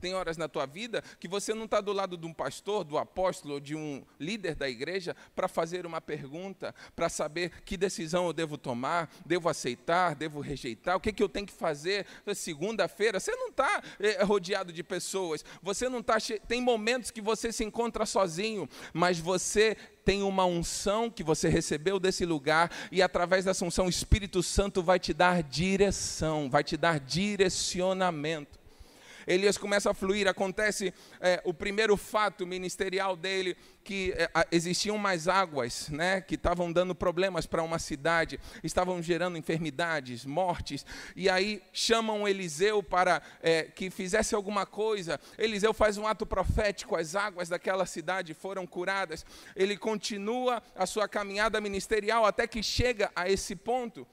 Tem 0.00 0.14
horas 0.14 0.36
na 0.36 0.48
tua 0.48 0.66
vida 0.66 1.02
que 1.18 1.28
você 1.28 1.54
não 1.54 1.64
está 1.64 1.80
do 1.80 1.92
lado 1.92 2.16
de 2.16 2.26
um 2.26 2.32
pastor, 2.32 2.84
do 2.84 2.98
apóstolo 2.98 3.54
ou 3.54 3.60
de 3.60 3.74
um 3.74 4.02
líder 4.18 4.54
da 4.54 4.68
igreja 4.68 5.14
para 5.34 5.48
fazer 5.48 5.86
uma 5.86 6.00
pergunta, 6.00 6.74
para 6.96 7.08
saber 7.08 7.62
que 7.64 7.76
decisão 7.76 8.26
eu 8.26 8.32
devo 8.32 8.56
tomar, 8.56 9.10
devo 9.24 9.48
aceitar, 9.48 10.14
devo 10.14 10.40
rejeitar, 10.40 10.96
o 10.96 11.00
que, 11.00 11.12
que 11.12 11.22
eu 11.22 11.28
tenho 11.28 11.46
que 11.46 11.52
fazer 11.52 12.06
segunda-feira. 12.34 13.20
Você 13.20 13.34
não 13.36 13.48
está 13.48 13.82
é, 13.98 14.22
rodeado 14.22 14.72
de 14.72 14.82
pessoas, 14.82 15.44
você 15.62 15.88
não 15.88 16.00
está. 16.00 16.18
Che... 16.18 16.40
Tem 16.40 16.60
momentos 16.60 17.10
que 17.10 17.20
você 17.20 17.52
se 17.52 17.64
encontra 17.64 18.06
sozinho, 18.06 18.68
mas 18.92 19.18
você 19.18 19.76
tem 20.04 20.22
uma 20.22 20.44
unção 20.44 21.10
que 21.10 21.22
você 21.22 21.48
recebeu 21.48 22.00
desse 22.00 22.24
lugar 22.24 22.70
e 22.90 23.02
através 23.02 23.44
dessa 23.44 23.64
unção 23.64 23.86
o 23.86 23.90
Espírito 23.90 24.42
Santo 24.42 24.82
vai 24.82 24.98
te 24.98 25.12
dar 25.12 25.42
direção, 25.42 26.48
vai 26.48 26.64
te 26.64 26.76
dar 26.76 26.98
direcionamento. 26.98 28.59
Elias 29.26 29.58
começa 29.58 29.90
a 29.90 29.94
fluir, 29.94 30.28
acontece 30.28 30.92
é, 31.20 31.40
o 31.44 31.52
primeiro 31.52 31.96
fato 31.96 32.46
ministerial 32.46 33.16
dele, 33.16 33.56
que 33.82 34.12
é, 34.16 34.28
existiam 34.52 34.98
mais 34.98 35.28
águas, 35.28 35.88
né, 35.88 36.20
que 36.20 36.34
estavam 36.34 36.72
dando 36.72 36.94
problemas 36.94 37.46
para 37.46 37.62
uma 37.62 37.78
cidade, 37.78 38.38
estavam 38.62 39.02
gerando 39.02 39.38
enfermidades, 39.38 40.24
mortes, 40.24 40.84
e 41.16 41.28
aí 41.28 41.62
chamam 41.72 42.28
Eliseu 42.28 42.82
para 42.82 43.22
é, 43.42 43.64
que 43.64 43.90
fizesse 43.90 44.34
alguma 44.34 44.66
coisa. 44.66 45.18
Eliseu 45.38 45.72
faz 45.72 45.98
um 45.98 46.06
ato 46.06 46.26
profético, 46.26 46.96
as 46.96 47.14
águas 47.14 47.48
daquela 47.48 47.86
cidade 47.86 48.34
foram 48.34 48.66
curadas. 48.66 49.24
Ele 49.56 49.76
continua 49.76 50.62
a 50.74 50.86
sua 50.86 51.08
caminhada 51.08 51.60
ministerial 51.60 52.24
até 52.24 52.46
que 52.46 52.62
chega 52.62 53.10
a 53.14 53.28
esse 53.28 53.56
ponto 53.56 54.06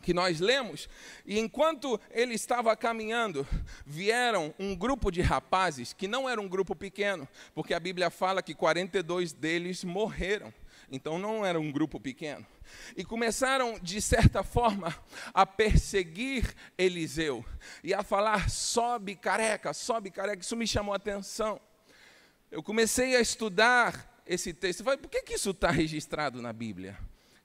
que 0.00 0.14
nós 0.14 0.40
lemos, 0.40 0.88
e 1.24 1.38
enquanto 1.38 2.00
ele 2.10 2.34
estava 2.34 2.74
caminhando, 2.76 3.46
vieram 3.84 4.54
um 4.58 4.74
grupo 4.74 5.10
de 5.10 5.20
rapazes, 5.20 5.92
que 5.92 6.08
não 6.08 6.28
era 6.28 6.40
um 6.40 6.48
grupo 6.48 6.74
pequeno, 6.74 7.28
porque 7.54 7.74
a 7.74 7.80
Bíblia 7.80 8.10
fala 8.10 8.42
que 8.42 8.54
42 8.54 9.32
deles 9.32 9.84
morreram, 9.84 10.52
então 10.90 11.18
não 11.18 11.44
era 11.44 11.60
um 11.60 11.70
grupo 11.70 12.00
pequeno, 12.00 12.46
e 12.96 13.04
começaram, 13.04 13.78
de 13.80 14.00
certa 14.00 14.42
forma, 14.42 14.94
a 15.32 15.44
perseguir 15.44 16.54
Eliseu, 16.76 17.44
e 17.82 17.92
a 17.92 18.02
falar: 18.02 18.48
sobe 18.50 19.14
careca, 19.16 19.72
sobe 19.72 20.10
careca, 20.10 20.42
isso 20.42 20.56
me 20.56 20.66
chamou 20.66 20.92
a 20.92 20.96
atenção. 20.96 21.60
Eu 22.50 22.62
comecei 22.62 23.14
a 23.14 23.20
estudar 23.20 24.22
esse 24.26 24.52
texto, 24.52 24.84
falei, 24.84 24.98
por 24.98 25.08
que, 25.08 25.22
que 25.22 25.34
isso 25.34 25.50
está 25.50 25.70
registrado 25.70 26.40
na 26.42 26.52
Bíblia? 26.52 26.98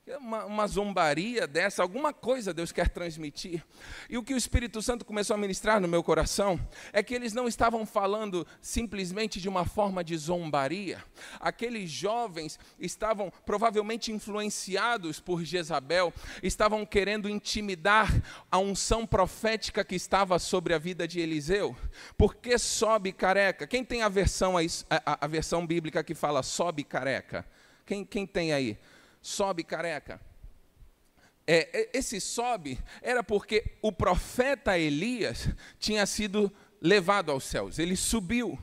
Uma, 0.08 0.46
uma, 0.46 0.68
zombaria 0.68 1.48
dessa, 1.48 1.82
alguma 1.82 2.14
coisa 2.14 2.54
Deus 2.54 2.72
quer 2.72 2.90
transmitir. 2.90 3.66
E 4.08 4.20
o 4.20 4.24
que 4.24 4.36
o 4.36 4.38
Espírito 4.38 4.80
Santo 4.80 5.04
começou 5.04 5.34
a 5.34 5.38
ministrar 5.38 5.82
no 5.82 5.88
meu 5.88 6.04
coração 6.04 6.60
é 6.94 7.02
que 7.02 7.16
eles 7.16 7.34
não 7.34 7.48
estavam 7.48 7.88
falando 7.88 8.46
simplesmente 8.62 9.42
de 9.42 9.50
uma 9.50 9.66
forma 9.66 10.04
de 10.04 10.16
zombaria. 10.16 11.04
Aqueles 11.40 11.90
jovens 11.90 12.60
estavam 12.80 13.34
provavelmente 13.48 14.12
influenciados 14.12 15.20
por 15.20 15.44
Jezabel, 15.44 16.14
estavam 16.44 16.86
querendo 16.86 17.28
intimidar 17.28 18.14
a 18.52 18.60
unção 18.60 19.08
profética 19.08 19.84
que 19.84 19.96
estava 19.96 20.38
sobre 20.38 20.76
a 20.76 20.78
vida 20.78 21.08
de 21.08 21.20
Eliseu. 21.20 21.76
Por 22.16 22.36
que 22.36 22.60
sobe 22.60 23.12
careca? 23.12 23.66
Quem 23.66 23.84
tem 23.84 24.04
a 24.04 24.10
versão, 24.10 24.56
a, 24.56 24.62
a, 24.88 25.26
a 25.26 25.28
versão 25.28 25.66
bíblica 25.66 26.04
que 26.04 26.14
fala 26.14 26.44
sobe 26.44 26.84
careca? 26.84 27.44
Quem, 27.88 28.06
quem 28.06 28.28
tem 28.28 28.54
aí? 28.54 28.78
Sobe 29.26 29.64
careca. 29.64 30.22
É, 31.48 31.82
é, 31.82 31.90
esse 31.98 32.22
sobe 32.22 32.80
era 33.02 33.24
porque 33.24 33.78
o 33.82 33.92
profeta 33.92 34.78
Elias 34.78 35.50
tinha 35.80 36.06
sido 36.06 36.54
levado 36.80 37.32
aos 37.32 37.44
céus, 37.44 37.80
ele 37.80 37.96
subiu. 37.96 38.60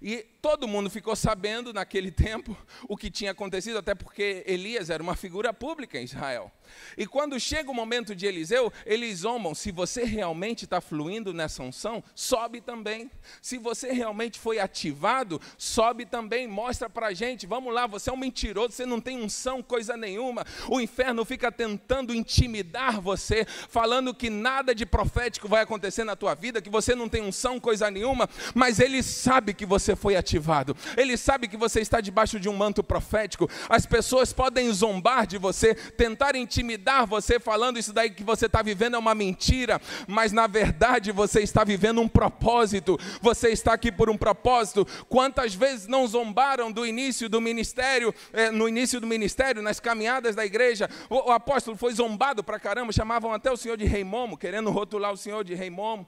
E 0.00 0.24
todo 0.40 0.68
mundo 0.68 0.88
ficou 0.88 1.16
sabendo 1.16 1.72
naquele 1.72 2.10
tempo 2.12 2.56
o 2.88 2.96
que 2.96 3.10
tinha 3.10 3.32
acontecido, 3.32 3.78
até 3.78 3.94
porque 3.94 4.44
Elias 4.46 4.90
era 4.90 5.02
uma 5.02 5.16
figura 5.16 5.52
pública 5.52 5.98
em 5.98 6.04
Israel. 6.04 6.52
E 6.96 7.06
quando 7.06 7.38
chega 7.40 7.70
o 7.70 7.74
momento 7.74 8.14
de 8.14 8.26
Eliseu, 8.26 8.72
eles 8.84 9.20
zombam: 9.20 9.54
se 9.54 9.70
você 9.72 10.04
realmente 10.04 10.64
está 10.64 10.80
fluindo 10.80 11.32
nessa 11.32 11.62
unção, 11.62 12.02
sobe 12.14 12.60
também. 12.60 13.10
Se 13.40 13.58
você 13.58 13.92
realmente 13.92 14.38
foi 14.38 14.58
ativado, 14.58 15.40
sobe 15.56 16.04
também. 16.04 16.46
Mostra 16.46 16.88
para 16.90 17.08
a 17.08 17.14
gente: 17.14 17.46
vamos 17.46 17.72
lá, 17.72 17.86
você 17.86 18.10
é 18.10 18.12
um 18.12 18.16
mentiroso, 18.16 18.72
você 18.72 18.86
não 18.86 19.00
tem 19.00 19.20
unção, 19.20 19.62
coisa 19.62 19.96
nenhuma. 19.96 20.44
O 20.68 20.80
inferno 20.80 21.24
fica 21.24 21.50
tentando 21.50 22.14
intimidar 22.14 23.00
você, 23.00 23.44
falando 23.44 24.14
que 24.14 24.30
nada 24.30 24.74
de 24.74 24.86
profético 24.86 25.48
vai 25.48 25.62
acontecer 25.62 26.04
na 26.04 26.16
tua 26.16 26.34
vida, 26.34 26.62
que 26.62 26.70
você 26.70 26.94
não 26.94 27.08
tem 27.08 27.22
unção, 27.22 27.60
coisa 27.60 27.90
nenhuma, 27.90 28.28
mas 28.54 28.78
ele 28.80 29.02
sabe 29.02 29.54
que 29.54 29.66
você 29.66 29.87
foi 29.96 30.16
ativado, 30.16 30.76
ele 30.96 31.16
sabe 31.16 31.48
que 31.48 31.56
você 31.56 31.80
está 31.80 32.00
debaixo 32.00 32.38
de 32.38 32.48
um 32.48 32.56
manto 32.56 32.82
profético. 32.82 33.48
As 33.68 33.86
pessoas 33.86 34.32
podem 34.32 34.72
zombar 34.72 35.26
de 35.26 35.38
você, 35.38 35.74
tentar 35.74 36.36
intimidar 36.36 37.06
você 37.06 37.38
falando 37.38 37.78
isso 37.78 37.92
daí 37.92 38.10
que 38.10 38.24
você 38.24 38.46
está 38.46 38.62
vivendo 38.62 38.94
é 38.94 38.98
uma 38.98 39.14
mentira, 39.14 39.80
mas 40.06 40.32
na 40.32 40.46
verdade 40.46 41.12
você 41.12 41.40
está 41.40 41.64
vivendo 41.64 42.00
um 42.00 42.08
propósito, 42.08 42.98
você 43.20 43.50
está 43.50 43.72
aqui 43.72 43.90
por 43.90 44.10
um 44.10 44.16
propósito. 44.16 44.86
Quantas 45.08 45.54
vezes 45.54 45.86
não 45.86 46.06
zombaram 46.06 46.70
do 46.70 46.86
início 46.86 47.28
do 47.28 47.40
ministério, 47.40 48.14
eh, 48.32 48.50
no 48.50 48.68
início 48.68 49.00
do 49.00 49.06
ministério, 49.06 49.62
nas 49.62 49.80
caminhadas 49.80 50.34
da 50.34 50.44
igreja? 50.44 50.88
O, 51.08 51.30
o 51.30 51.32
apóstolo 51.32 51.76
foi 51.76 51.92
zombado 51.94 52.42
para 52.42 52.58
caramba, 52.58 52.92
chamavam 52.92 53.32
até 53.32 53.50
o 53.50 53.56
senhor 53.56 53.76
de 53.76 53.84
rei 53.84 54.04
momo, 54.04 54.36
querendo 54.36 54.70
rotular 54.70 55.12
o 55.12 55.16
senhor 55.16 55.44
de 55.44 55.54
rei 55.54 55.70
momo. 55.70 56.06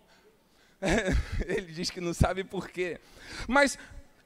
Ele 1.47 1.73
diz 1.73 1.91
que 1.91 2.01
não 2.01 2.15
sabe 2.15 2.45
por 2.45 2.69
quê. 2.69 2.99
Mas 3.47 3.79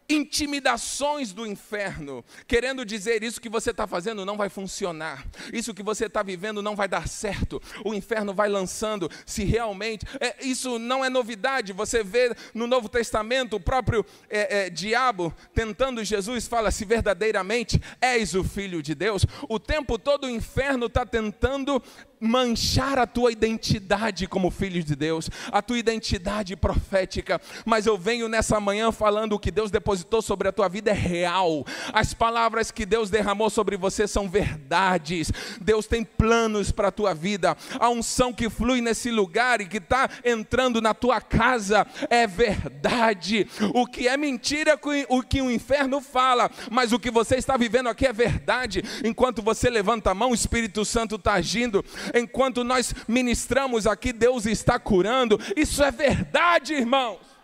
intimidações 0.09 1.33
do 1.33 1.47
inferno, 1.47 2.25
querendo 2.47 2.85
dizer 2.85 3.23
isso 3.23 3.41
que 3.41 3.49
você 3.49 3.71
está 3.71 3.87
fazendo 3.87 4.25
não 4.25 4.37
vai 4.37 4.49
funcionar, 4.49 5.27
isso 5.53 5.73
que 5.73 5.83
você 5.83 6.07
está 6.07 6.23
vivendo 6.23 6.63
não 6.63 6.77
vai 6.77 6.87
dar 6.87 7.09
certo. 7.09 7.61
O 7.85 7.95
inferno 7.95 8.35
vai 8.35 8.49
lançando, 8.49 9.11
se 9.25 9.45
realmente. 9.45 10.07
É, 10.21 10.45
isso 10.45 10.79
não 10.79 11.05
é 11.05 11.09
novidade, 11.09 11.73
você 11.73 12.03
vê 12.03 12.35
no 12.53 12.67
Novo 12.67 12.89
Testamento 12.89 13.57
o 13.57 13.61
próprio 13.61 14.05
é, 14.29 14.67
é, 14.67 14.71
diabo 14.71 15.35
tentando 15.55 16.05
Jesus, 16.05 16.47
fala: 16.47 16.71
se 16.71 16.85
verdadeiramente 16.85 17.81
és 18.01 18.35
o 18.35 18.45
filho 18.45 18.83
de 18.83 18.95
Deus, 18.95 19.25
o 19.49 19.59
tempo 19.59 19.99
todo 19.99 20.25
o 20.25 20.31
inferno 20.31 20.87
está 20.87 21.07
tentando 21.07 21.83
manchar 22.25 22.99
a 22.99 23.07
tua 23.07 23.31
identidade 23.31 24.27
como 24.27 24.51
filho 24.51 24.83
de 24.83 24.97
Deus, 24.97 25.31
a 25.53 25.61
tua 25.61 25.79
identidade 25.79 26.57
profética, 26.57 27.41
mas 27.65 27.87
eu 27.87 27.99
venho 27.99 28.29
nessa 28.29 28.59
manhã 28.59 28.91
falando 28.91 29.35
o 29.35 29.39
que 29.39 29.51
Deus 29.51 29.71
depositou 29.71 30.23
sobre 30.23 30.49
a 30.49 30.53
tua 30.53 30.69
vida 30.69 30.91
é 30.91 30.95
real, 30.95 31.65
as 31.93 32.15
palavras 32.15 32.71
que 32.71 32.87
Deus 32.87 33.11
derramou 33.11 33.51
sobre 33.51 33.77
você 33.77 34.09
são 34.09 34.29
verdades, 34.29 35.31
Deus 35.61 35.87
tem 35.87 36.03
planos 36.03 36.73
para 36.73 36.89
a 36.89 36.93
tua 36.93 37.15
vida, 37.15 37.57
a 37.79 37.91
unção 37.91 38.33
que 38.33 38.49
flui 38.49 38.81
nesse 38.81 39.11
lugar 39.11 39.61
e 39.61 39.67
que 39.67 39.79
está 39.79 40.09
entrando 40.25 40.81
na 40.81 40.95
tua 40.95 41.21
casa 41.21 41.87
é 42.09 42.27
verdade, 42.27 43.47
o 43.75 43.87
que 43.87 44.09
é 44.09 44.17
mentira, 44.17 44.81
o 45.09 45.23
que 45.23 45.43
o 45.43 45.51
inferno 45.51 46.01
fala, 46.01 46.51
mas 46.71 46.93
o 46.93 46.99
que 46.99 47.11
você 47.11 47.37
está 47.37 47.57
vivendo 47.57 47.89
aqui 47.89 48.07
é 48.07 48.13
verdade, 48.13 48.83
enquanto 49.05 49.43
você 49.43 49.69
levanta 49.69 50.11
a 50.11 50.15
mão, 50.15 50.31
o 50.31 50.35
Espírito 50.35 50.85
Santo 50.85 51.17
está 51.17 51.35
agindo, 51.35 51.85
enquanto 52.15 52.65
nós 52.65 52.95
ministramos 53.07 53.87
aqui, 53.87 54.13
Deus 54.13 54.47
está 54.47 54.79
curando. 54.79 55.39
Isso 55.57 55.83
é 55.83 55.91
verdade, 55.91 56.75
irmãos. 56.75 57.35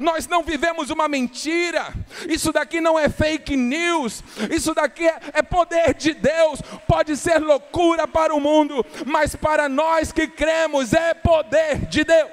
Nós 0.00 0.26
não 0.26 0.42
vivemos 0.42 0.90
uma 0.90 1.08
mentira, 1.08 1.92
isso 2.28 2.52
daqui 2.52 2.80
não 2.80 2.98
é 2.98 3.08
fake 3.08 3.56
news, 3.56 4.22
isso 4.50 4.74
daqui 4.74 5.06
é, 5.06 5.20
é, 5.34 5.42
poder 5.42 5.94
de 5.94 6.14
Deus. 6.14 6.60
Pode 6.86 7.16
ser 7.16 7.38
loucura 7.38 8.08
para 8.08 8.34
o 8.34 8.40
mundo, 8.40 8.84
mas 9.06 9.36
para 9.36 9.68
nós 9.68 10.10
que 10.10 10.26
cremos 10.26 10.92
é 10.92 11.12
poder 11.14 11.86
de 11.86 12.04
Deus. 12.04 12.30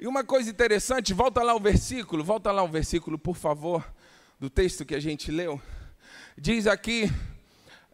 E 0.00 0.06
uma 0.06 0.22
coisa 0.22 0.48
interessante, 0.48 1.12
volta 1.12 1.42
lá 1.42 1.52
o 1.54 1.60
versículo, 1.60 2.22
volta 2.22 2.52
lá 2.52 2.62
o 2.62 2.68
versículo, 2.68 3.18
por 3.18 3.36
favor, 3.36 3.84
do 4.38 4.48
texto 4.48 4.84
que 4.84 4.94
a 4.94 5.00
gente 5.00 5.32
leu 5.32 5.60
diz 6.40 6.66
aqui, 6.66 7.10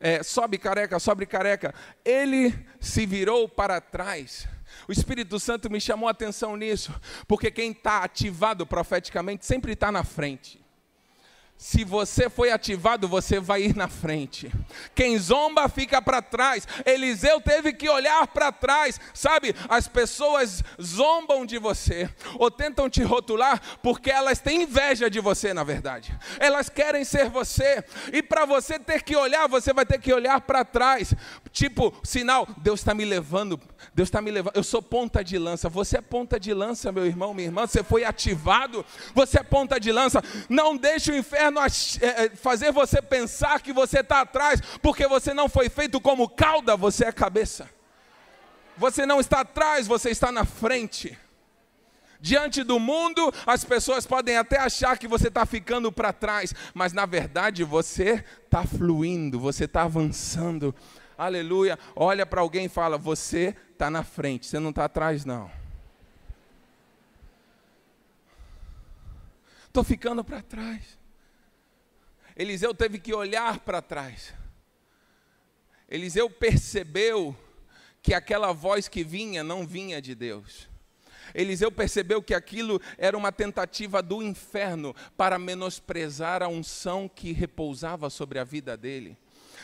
é, 0.00 0.22
sobe 0.22 0.58
careca, 0.58 0.98
sobe 0.98 1.26
careca. 1.26 1.74
Ele 2.04 2.54
se 2.80 3.06
virou 3.06 3.48
para 3.48 3.80
trás. 3.80 4.46
O 4.88 4.92
Espírito 4.92 5.38
Santo 5.38 5.70
me 5.70 5.80
chamou 5.80 6.08
a 6.08 6.12
atenção 6.12 6.56
nisso, 6.56 6.92
porque 7.26 7.50
quem 7.50 7.70
está 7.70 8.02
ativado 8.02 8.66
profeticamente 8.66 9.46
sempre 9.46 9.72
está 9.72 9.90
na 9.90 10.04
frente. 10.04 10.63
Se 11.56 11.84
você 11.84 12.28
foi 12.28 12.50
ativado, 12.50 13.06
você 13.06 13.38
vai 13.38 13.62
ir 13.62 13.76
na 13.76 13.86
frente. 13.86 14.50
Quem 14.92 15.16
zomba 15.16 15.68
fica 15.68 16.02
para 16.02 16.20
trás. 16.20 16.66
Eliseu 16.84 17.40
teve 17.40 17.72
que 17.72 17.88
olhar 17.88 18.26
para 18.26 18.50
trás, 18.50 19.00
sabe? 19.14 19.54
As 19.68 19.86
pessoas 19.86 20.64
zombam 20.82 21.46
de 21.46 21.56
você 21.56 22.10
ou 22.38 22.50
tentam 22.50 22.90
te 22.90 23.02
rotular 23.02 23.60
porque 23.82 24.10
elas 24.10 24.40
têm 24.40 24.62
inveja 24.62 25.08
de 25.08 25.20
você, 25.20 25.54
na 25.54 25.62
verdade. 25.62 26.12
Elas 26.40 26.68
querem 26.68 27.04
ser 27.04 27.30
você. 27.30 27.84
E 28.12 28.20
para 28.20 28.44
você 28.44 28.78
ter 28.78 29.02
que 29.02 29.14
olhar, 29.14 29.48
você 29.48 29.72
vai 29.72 29.86
ter 29.86 30.00
que 30.00 30.12
olhar 30.12 30.40
para 30.40 30.64
trás. 30.64 31.14
Tipo, 31.52 31.94
sinal, 32.02 32.48
Deus 32.58 32.80
está 32.80 32.92
me 32.92 33.04
levando, 33.04 33.60
Deus 33.94 34.08
está 34.08 34.20
me 34.20 34.32
levando. 34.32 34.56
Eu 34.56 34.64
sou 34.64 34.82
ponta 34.82 35.22
de 35.22 35.38
lança. 35.38 35.68
Você 35.68 35.98
é 35.98 36.02
ponta 36.02 36.38
de 36.38 36.52
lança, 36.52 36.90
meu 36.90 37.06
irmão, 37.06 37.32
minha 37.32 37.46
irmã. 37.46 37.64
Você 37.64 37.84
foi 37.84 38.04
ativado. 38.04 38.84
Você 39.14 39.38
é 39.38 39.42
ponta 39.42 39.78
de 39.78 39.92
lança. 39.92 40.20
Não 40.48 40.76
deixe 40.76 41.12
o 41.12 41.16
inferno 41.16 41.43
inferno 41.44 41.60
é, 42.00 42.24
é, 42.24 42.30
fazer 42.30 42.72
você 42.72 43.02
pensar 43.02 43.60
que 43.60 43.72
você 43.72 44.00
está 44.00 44.20
atrás, 44.22 44.60
porque 44.80 45.06
você 45.06 45.34
não 45.34 45.48
foi 45.48 45.68
feito 45.68 46.00
como 46.00 46.28
cauda, 46.28 46.76
você 46.76 47.06
é 47.06 47.12
cabeça. 47.12 47.68
Você 48.76 49.06
não 49.06 49.20
está 49.20 49.40
atrás, 49.40 49.86
você 49.86 50.10
está 50.10 50.32
na 50.32 50.44
frente. 50.44 51.18
Diante 52.20 52.64
do 52.64 52.80
mundo, 52.80 53.32
as 53.46 53.64
pessoas 53.64 54.06
podem 54.06 54.36
até 54.36 54.58
achar 54.58 54.96
que 54.98 55.06
você 55.06 55.28
está 55.28 55.44
ficando 55.44 55.92
para 55.92 56.12
trás, 56.12 56.54
mas 56.72 56.92
na 56.92 57.04
verdade 57.04 57.62
você 57.64 58.24
está 58.44 58.64
fluindo, 58.64 59.38
você 59.38 59.64
está 59.64 59.82
avançando. 59.82 60.74
Aleluia. 61.18 61.78
Olha 61.94 62.24
para 62.24 62.40
alguém 62.40 62.64
e 62.64 62.68
fala: 62.68 62.96
Você 62.96 63.54
está 63.72 63.90
na 63.90 64.02
frente, 64.02 64.46
você 64.46 64.58
não 64.58 64.70
está 64.70 64.86
atrás, 64.86 65.24
não. 65.24 65.50
Estou 69.66 69.84
ficando 69.84 70.24
para 70.24 70.40
trás. 70.40 71.03
Eliseu 72.36 72.74
teve 72.74 72.98
que 72.98 73.14
olhar 73.14 73.60
para 73.60 73.80
trás. 73.80 74.34
Eliseu 75.88 76.28
percebeu 76.28 77.36
que 78.02 78.12
aquela 78.12 78.52
voz 78.52 78.88
que 78.88 79.04
vinha 79.04 79.44
não 79.44 79.66
vinha 79.66 80.00
de 80.02 80.14
Deus. 80.14 80.68
Eliseu 81.34 81.70
percebeu 81.70 82.22
que 82.22 82.34
aquilo 82.34 82.80
era 82.98 83.16
uma 83.16 83.32
tentativa 83.32 84.02
do 84.02 84.22
inferno 84.22 84.94
para 85.16 85.38
menosprezar 85.38 86.42
a 86.42 86.48
unção 86.48 87.08
que 87.08 87.32
repousava 87.32 88.10
sobre 88.10 88.38
a 88.38 88.44
vida 88.44 88.76
dele. 88.76 89.16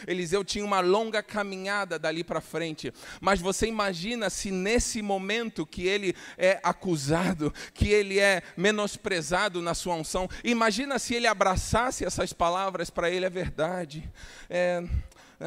Eliseu 0.06 0.44
tinha 0.44 0.64
uma 0.64 0.80
longa 0.80 1.22
caminhada 1.22 1.98
dali 1.98 2.24
para 2.24 2.40
frente. 2.40 2.92
Mas 3.20 3.40
você 3.40 3.66
imagina 3.66 4.30
se 4.30 4.50
nesse 4.50 5.02
momento 5.02 5.66
que 5.66 5.86
ele 5.86 6.14
é 6.36 6.60
acusado, 6.62 7.52
que 7.74 7.88
ele 7.88 8.18
é 8.18 8.42
menosprezado 8.56 9.62
na 9.62 9.74
sua 9.74 9.94
unção, 9.94 10.28
imagina 10.44 10.98
se 10.98 11.14
ele 11.14 11.26
abraçasse 11.26 12.04
essas 12.04 12.32
palavras 12.32 12.90
para 12.90 13.10
ele 13.10 13.26
é 13.26 13.30
verdade. 13.30 14.08
É, 14.48 14.82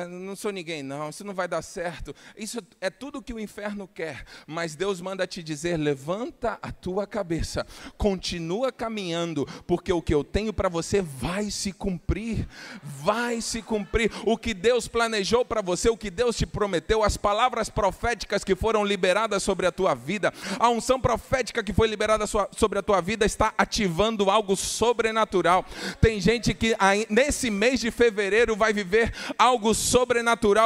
não 0.09 0.35
sou 0.35 0.51
ninguém, 0.51 0.81
não, 0.81 1.09
isso 1.09 1.23
não 1.23 1.33
vai 1.33 1.47
dar 1.47 1.61
certo. 1.61 2.15
Isso 2.35 2.59
é 2.81 2.89
tudo 2.89 3.21
que 3.21 3.33
o 3.33 3.39
inferno 3.39 3.87
quer. 3.87 4.25
Mas 4.47 4.75
Deus 4.75 4.99
manda 4.99 5.27
te 5.27 5.43
dizer: 5.43 5.77
levanta 5.77 6.57
a 6.61 6.71
tua 6.71 7.05
cabeça, 7.05 7.65
continua 7.95 8.71
caminhando, 8.71 9.45
porque 9.67 9.93
o 9.93 10.01
que 10.01 10.13
eu 10.13 10.23
tenho 10.23 10.51
para 10.51 10.67
você 10.67 11.01
vai 11.01 11.51
se 11.51 11.71
cumprir. 11.71 12.47
Vai 12.81 13.39
se 13.39 13.61
cumprir. 13.61 14.11
O 14.25 14.37
que 14.37 14.53
Deus 14.53 14.87
planejou 14.87 15.45
para 15.45 15.61
você, 15.61 15.89
o 15.89 15.97
que 15.97 16.09
Deus 16.09 16.35
te 16.35 16.45
prometeu, 16.45 17.03
as 17.03 17.15
palavras 17.15 17.69
proféticas 17.69 18.43
que 18.43 18.55
foram 18.55 18.83
liberadas 18.83 19.43
sobre 19.43 19.67
a 19.67 19.71
tua 19.71 19.93
vida, 19.93 20.33
a 20.59 20.69
unção 20.69 20.99
profética 20.99 21.63
que 21.63 21.73
foi 21.73 21.87
liberada 21.87 22.25
sobre 22.25 22.79
a 22.79 22.83
tua 22.83 22.99
vida 22.99 23.25
está 23.25 23.53
ativando 23.57 24.29
algo 24.31 24.55
sobrenatural. 24.55 25.65
Tem 26.01 26.19
gente 26.19 26.53
que 26.53 26.75
nesse 27.09 27.51
mês 27.51 27.79
de 27.79 27.91
fevereiro 27.91 28.55
vai 28.55 28.73
viver 28.73 29.13
algo 29.37 29.73
sobrenatural, 29.73 29.82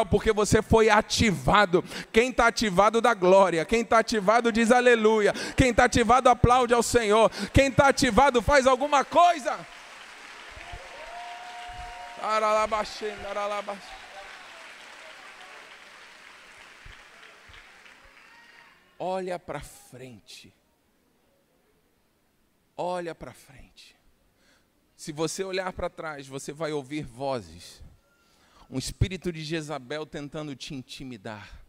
porque 0.05 0.31
você 0.31 0.61
foi 0.61 0.89
ativado. 0.89 1.83
Quem 2.11 2.29
está 2.29 2.47
ativado 2.47 3.01
dá 3.01 3.13
glória, 3.13 3.65
quem 3.65 3.81
está 3.81 3.99
ativado 3.99 4.51
diz 4.51 4.71
aleluia, 4.71 5.33
quem 5.55 5.71
está 5.71 5.85
ativado 5.85 6.29
aplaude 6.29 6.73
ao 6.73 6.83
Senhor, 6.83 7.29
quem 7.51 7.67
está 7.67 7.87
ativado 7.87 8.41
faz 8.41 8.67
alguma 8.67 9.03
coisa. 9.03 9.57
Olha 18.99 19.37
para 19.37 19.61
frente. 19.61 20.53
Olha 22.75 23.15
para 23.15 23.33
frente. 23.33 23.95
Se 24.95 25.11
você 25.11 25.43
olhar 25.43 25.71
para 25.73 25.89
trás, 25.89 26.27
você 26.27 26.51
vai 26.51 26.71
ouvir 26.71 27.03
vozes 27.05 27.86
um 28.69 28.77
espírito 28.77 29.31
de 29.31 29.43
Jezabel 29.43 30.05
tentando 30.05 30.55
te 30.55 30.75
intimidar. 30.75 31.63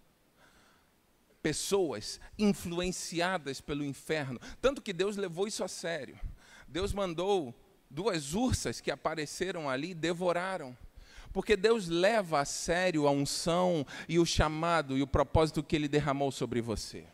Pessoas 1.42 2.20
influenciadas 2.38 3.60
pelo 3.60 3.84
inferno. 3.84 4.40
Tanto 4.60 4.82
que 4.82 4.92
Deus 4.92 5.16
levou 5.16 5.46
isso 5.46 5.62
a 5.62 5.68
sério. 5.68 6.18
Deus 6.66 6.92
mandou 6.92 7.54
duas 7.88 8.34
ursas 8.34 8.80
que 8.80 8.90
apareceram 8.90 9.68
ali 9.68 9.90
e 9.90 9.94
devoraram. 9.94 10.76
Porque 11.32 11.56
Deus 11.56 11.88
leva 11.88 12.40
a 12.40 12.44
sério 12.44 13.06
a 13.06 13.10
unção 13.10 13.86
e 14.08 14.18
o 14.18 14.26
chamado 14.26 14.96
e 14.96 15.02
o 15.02 15.06
propósito 15.06 15.62
que 15.62 15.76
Ele 15.76 15.88
derramou 15.88 16.32
sobre 16.32 16.60
você. 16.60 17.04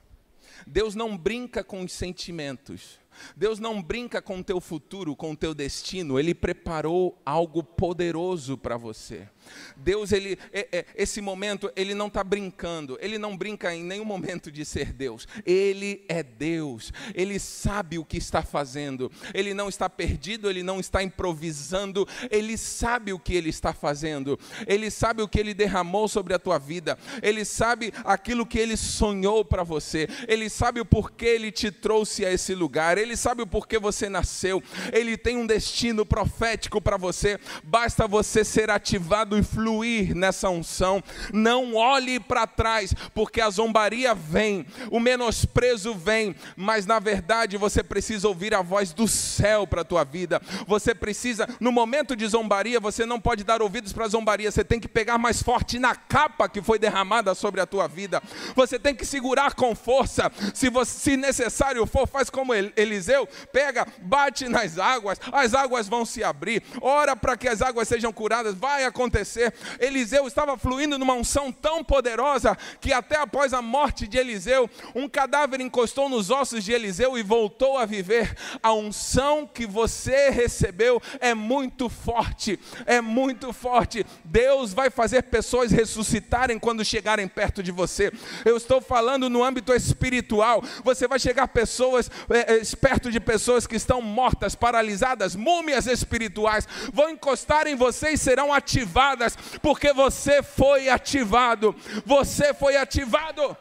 Deus 0.66 0.94
não 0.94 1.16
brinca 1.16 1.62
com 1.62 1.82
os 1.82 1.92
sentimentos. 1.92 2.98
Deus 3.36 3.58
não 3.58 3.82
brinca 3.82 4.20
com 4.20 4.38
o 4.38 4.44
teu 4.44 4.60
futuro, 4.60 5.14
com 5.14 5.32
o 5.32 5.36
teu 5.36 5.54
destino, 5.54 6.18
Ele 6.18 6.34
preparou 6.34 7.20
algo 7.24 7.62
poderoso 7.62 8.56
para 8.56 8.76
você. 8.76 9.28
Deus, 9.76 10.12
ele, 10.12 10.38
é, 10.52 10.68
é, 10.72 10.84
esse 10.94 11.20
momento, 11.20 11.70
ele 11.76 11.94
não 11.94 12.06
está 12.06 12.22
brincando, 12.22 12.98
ele 13.00 13.18
não 13.18 13.36
brinca 13.36 13.74
em 13.74 13.82
nenhum 13.82 14.04
momento 14.04 14.50
de 14.50 14.64
ser 14.64 14.92
Deus. 14.92 15.26
Ele 15.44 16.04
é 16.08 16.22
Deus, 16.22 16.92
ele 17.14 17.38
sabe 17.38 17.98
o 17.98 18.04
que 18.04 18.16
está 18.16 18.42
fazendo, 18.42 19.10
ele 19.32 19.54
não 19.54 19.68
está 19.68 19.88
perdido, 19.88 20.48
ele 20.48 20.62
não 20.62 20.80
está 20.80 21.02
improvisando, 21.02 22.06
ele 22.30 22.56
sabe 22.56 23.12
o 23.12 23.18
que 23.18 23.34
ele 23.34 23.50
está 23.50 23.72
fazendo, 23.72 24.38
ele 24.66 24.90
sabe 24.90 25.22
o 25.22 25.28
que 25.28 25.38
ele 25.38 25.54
derramou 25.54 26.08
sobre 26.08 26.34
a 26.34 26.38
tua 26.38 26.58
vida, 26.58 26.98
ele 27.22 27.44
sabe 27.44 27.92
aquilo 28.04 28.46
que 28.46 28.58
ele 28.58 28.76
sonhou 28.76 29.44
para 29.44 29.62
você, 29.62 30.08
ele 30.28 30.48
sabe 30.48 30.80
o 30.80 30.84
porquê 30.84 31.26
ele 31.26 31.50
te 31.50 31.70
trouxe 31.70 32.24
a 32.24 32.32
esse 32.32 32.54
lugar, 32.54 32.98
ele 32.98 33.16
sabe 33.16 33.42
o 33.42 33.46
porquê 33.46 33.78
você 33.78 34.08
nasceu, 34.08 34.62
ele 34.92 35.16
tem 35.16 35.36
um 35.36 35.46
destino 35.46 36.06
profético 36.06 36.80
para 36.80 36.96
você, 36.96 37.38
basta 37.62 38.06
você 38.06 38.44
ser 38.44 38.70
ativado 38.70 39.33
e 39.38 39.42
fluir 39.42 40.14
nessa 40.14 40.48
unção. 40.48 41.02
Não 41.32 41.74
olhe 41.74 42.20
para 42.20 42.46
trás, 42.46 42.94
porque 43.14 43.40
a 43.40 43.50
zombaria 43.50 44.14
vem, 44.14 44.66
o 44.90 45.00
menosprezo 45.00 45.94
vem, 45.94 46.34
mas 46.56 46.86
na 46.86 46.98
verdade 46.98 47.56
você 47.56 47.82
precisa 47.82 48.28
ouvir 48.28 48.54
a 48.54 48.62
voz 48.62 48.92
do 48.92 49.08
céu 49.08 49.66
para 49.66 49.82
a 49.82 49.84
tua 49.84 50.04
vida. 50.04 50.40
Você 50.66 50.94
precisa, 50.94 51.48
no 51.60 51.72
momento 51.72 52.14
de 52.14 52.26
zombaria, 52.26 52.78
você 52.78 53.04
não 53.04 53.20
pode 53.20 53.44
dar 53.44 53.62
ouvidos 53.62 53.92
para 53.92 54.04
a 54.04 54.08
zombaria, 54.08 54.50
você 54.50 54.64
tem 54.64 54.80
que 54.80 54.88
pegar 54.88 55.18
mais 55.18 55.42
forte 55.42 55.78
na 55.78 55.94
capa 55.94 56.48
que 56.48 56.62
foi 56.62 56.78
derramada 56.78 57.34
sobre 57.34 57.60
a 57.60 57.66
tua 57.66 57.88
vida. 57.88 58.22
Você 58.54 58.78
tem 58.78 58.94
que 58.94 59.04
segurar 59.04 59.54
com 59.54 59.74
força. 59.74 60.30
Se, 60.52 60.68
você, 60.68 60.92
se 60.92 61.16
necessário 61.16 61.86
for, 61.86 62.06
faz 62.06 62.30
como 62.30 62.52
Eliseu, 62.54 63.28
pega, 63.52 63.86
bate 64.02 64.48
nas 64.48 64.78
águas, 64.78 65.18
as 65.32 65.54
águas 65.54 65.88
vão 65.88 66.04
se 66.04 66.22
abrir. 66.22 66.62
Ora 66.80 67.16
para 67.16 67.36
que 67.36 67.48
as 67.48 67.62
águas 67.62 67.88
sejam 67.88 68.12
curadas, 68.12 68.54
vai 68.54 68.84
acontecer 68.84 69.23
acontecer. 69.24 69.52
Eliseu 69.80 70.26
estava 70.26 70.56
fluindo 70.56 70.98
numa 70.98 71.14
unção 71.14 71.50
tão 71.50 71.82
poderosa 71.82 72.56
que 72.80 72.92
até 72.92 73.16
após 73.16 73.54
a 73.54 73.62
morte 73.62 74.06
de 74.06 74.18
Eliseu, 74.18 74.70
um 74.94 75.08
cadáver 75.08 75.60
encostou 75.60 76.08
nos 76.08 76.30
ossos 76.30 76.62
de 76.62 76.72
Eliseu 76.72 77.18
e 77.18 77.22
voltou 77.22 77.78
a 77.78 77.86
viver. 77.86 78.36
A 78.62 78.72
unção 78.72 79.46
que 79.46 79.66
você 79.66 80.30
recebeu 80.30 81.00
é 81.18 81.34
muito 81.34 81.88
forte, 81.88 82.60
é 82.86 83.00
muito 83.00 83.52
forte. 83.52 84.04
Deus 84.24 84.72
vai 84.74 84.90
fazer 84.90 85.22
pessoas 85.22 85.72
ressuscitarem 85.72 86.58
quando 86.58 86.84
chegarem 86.84 87.26
perto 87.26 87.62
de 87.62 87.72
você. 87.72 88.12
Eu 88.44 88.56
estou 88.56 88.80
falando 88.80 89.30
no 89.30 89.42
âmbito 89.42 89.72
espiritual. 89.72 90.62
Você 90.84 91.08
vai 91.08 91.18
chegar 91.18 91.48
pessoas 91.48 92.10
é, 92.28 92.56
é, 92.56 92.62
perto 92.80 93.10
de 93.10 93.18
pessoas 93.18 93.66
que 93.66 93.76
estão 93.76 94.02
mortas, 94.02 94.54
paralisadas, 94.54 95.34
múmias 95.34 95.86
espirituais, 95.86 96.68
vão 96.92 97.08
encostar 97.08 97.66
em 97.66 97.74
você 97.74 98.10
e 98.10 98.18
serão 98.18 98.52
ativadas 98.52 99.13
porque 99.60 99.92
você 99.92 100.42
foi 100.42 100.88
ativado. 100.88 101.74
Você 102.04 102.52
foi 102.54 102.76
ativado. 102.76 103.56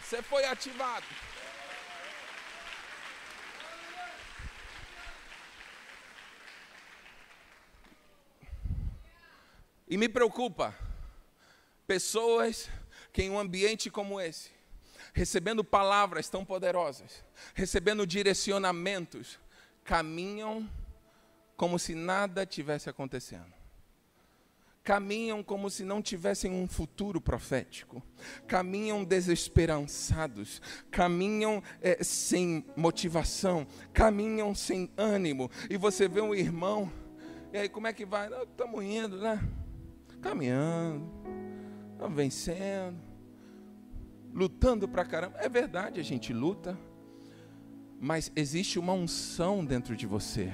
Você 0.00 0.22
foi 0.22 0.44
ativado. 0.44 1.06
E 9.88 9.96
me 9.98 10.08
preocupa 10.08 10.74
pessoas 11.86 12.70
que 13.12 13.22
em 13.22 13.30
um 13.30 13.38
ambiente 13.38 13.90
como 13.90 14.18
esse, 14.18 14.50
recebendo 15.12 15.62
palavras 15.62 16.30
tão 16.30 16.44
poderosas, 16.46 17.22
recebendo 17.54 18.06
direcionamentos, 18.06 19.38
caminham 19.84 20.66
como 21.62 21.78
se 21.78 21.94
nada 21.94 22.44
tivesse 22.44 22.90
acontecendo 22.90 23.54
caminham 24.82 25.44
como 25.44 25.70
se 25.70 25.84
não 25.84 26.02
tivessem 26.02 26.50
um 26.50 26.66
futuro 26.66 27.20
profético, 27.20 28.02
caminham 28.48 29.04
desesperançados, 29.04 30.60
caminham 30.90 31.62
é, 31.80 32.02
sem 32.02 32.64
motivação, 32.74 33.64
caminham 33.92 34.56
sem 34.56 34.90
ânimo. 34.96 35.48
E 35.70 35.76
você 35.76 36.08
vê 36.08 36.20
um 36.20 36.34
irmão, 36.34 36.90
e 37.52 37.58
aí 37.58 37.68
como 37.68 37.86
é 37.86 37.92
que 37.92 38.04
vai? 38.04 38.28
Estamos 38.42 38.82
indo, 38.82 39.18
né? 39.18 39.40
Caminhando, 40.20 41.08
estamos 41.92 42.16
vencendo, 42.16 43.00
lutando 44.34 44.88
para 44.88 45.04
caramba. 45.04 45.38
É 45.38 45.48
verdade, 45.48 46.00
a 46.00 46.02
gente 46.02 46.32
luta, 46.32 46.76
mas 48.00 48.32
existe 48.34 48.80
uma 48.80 48.94
unção 48.94 49.64
dentro 49.64 49.94
de 49.94 50.08
você 50.08 50.52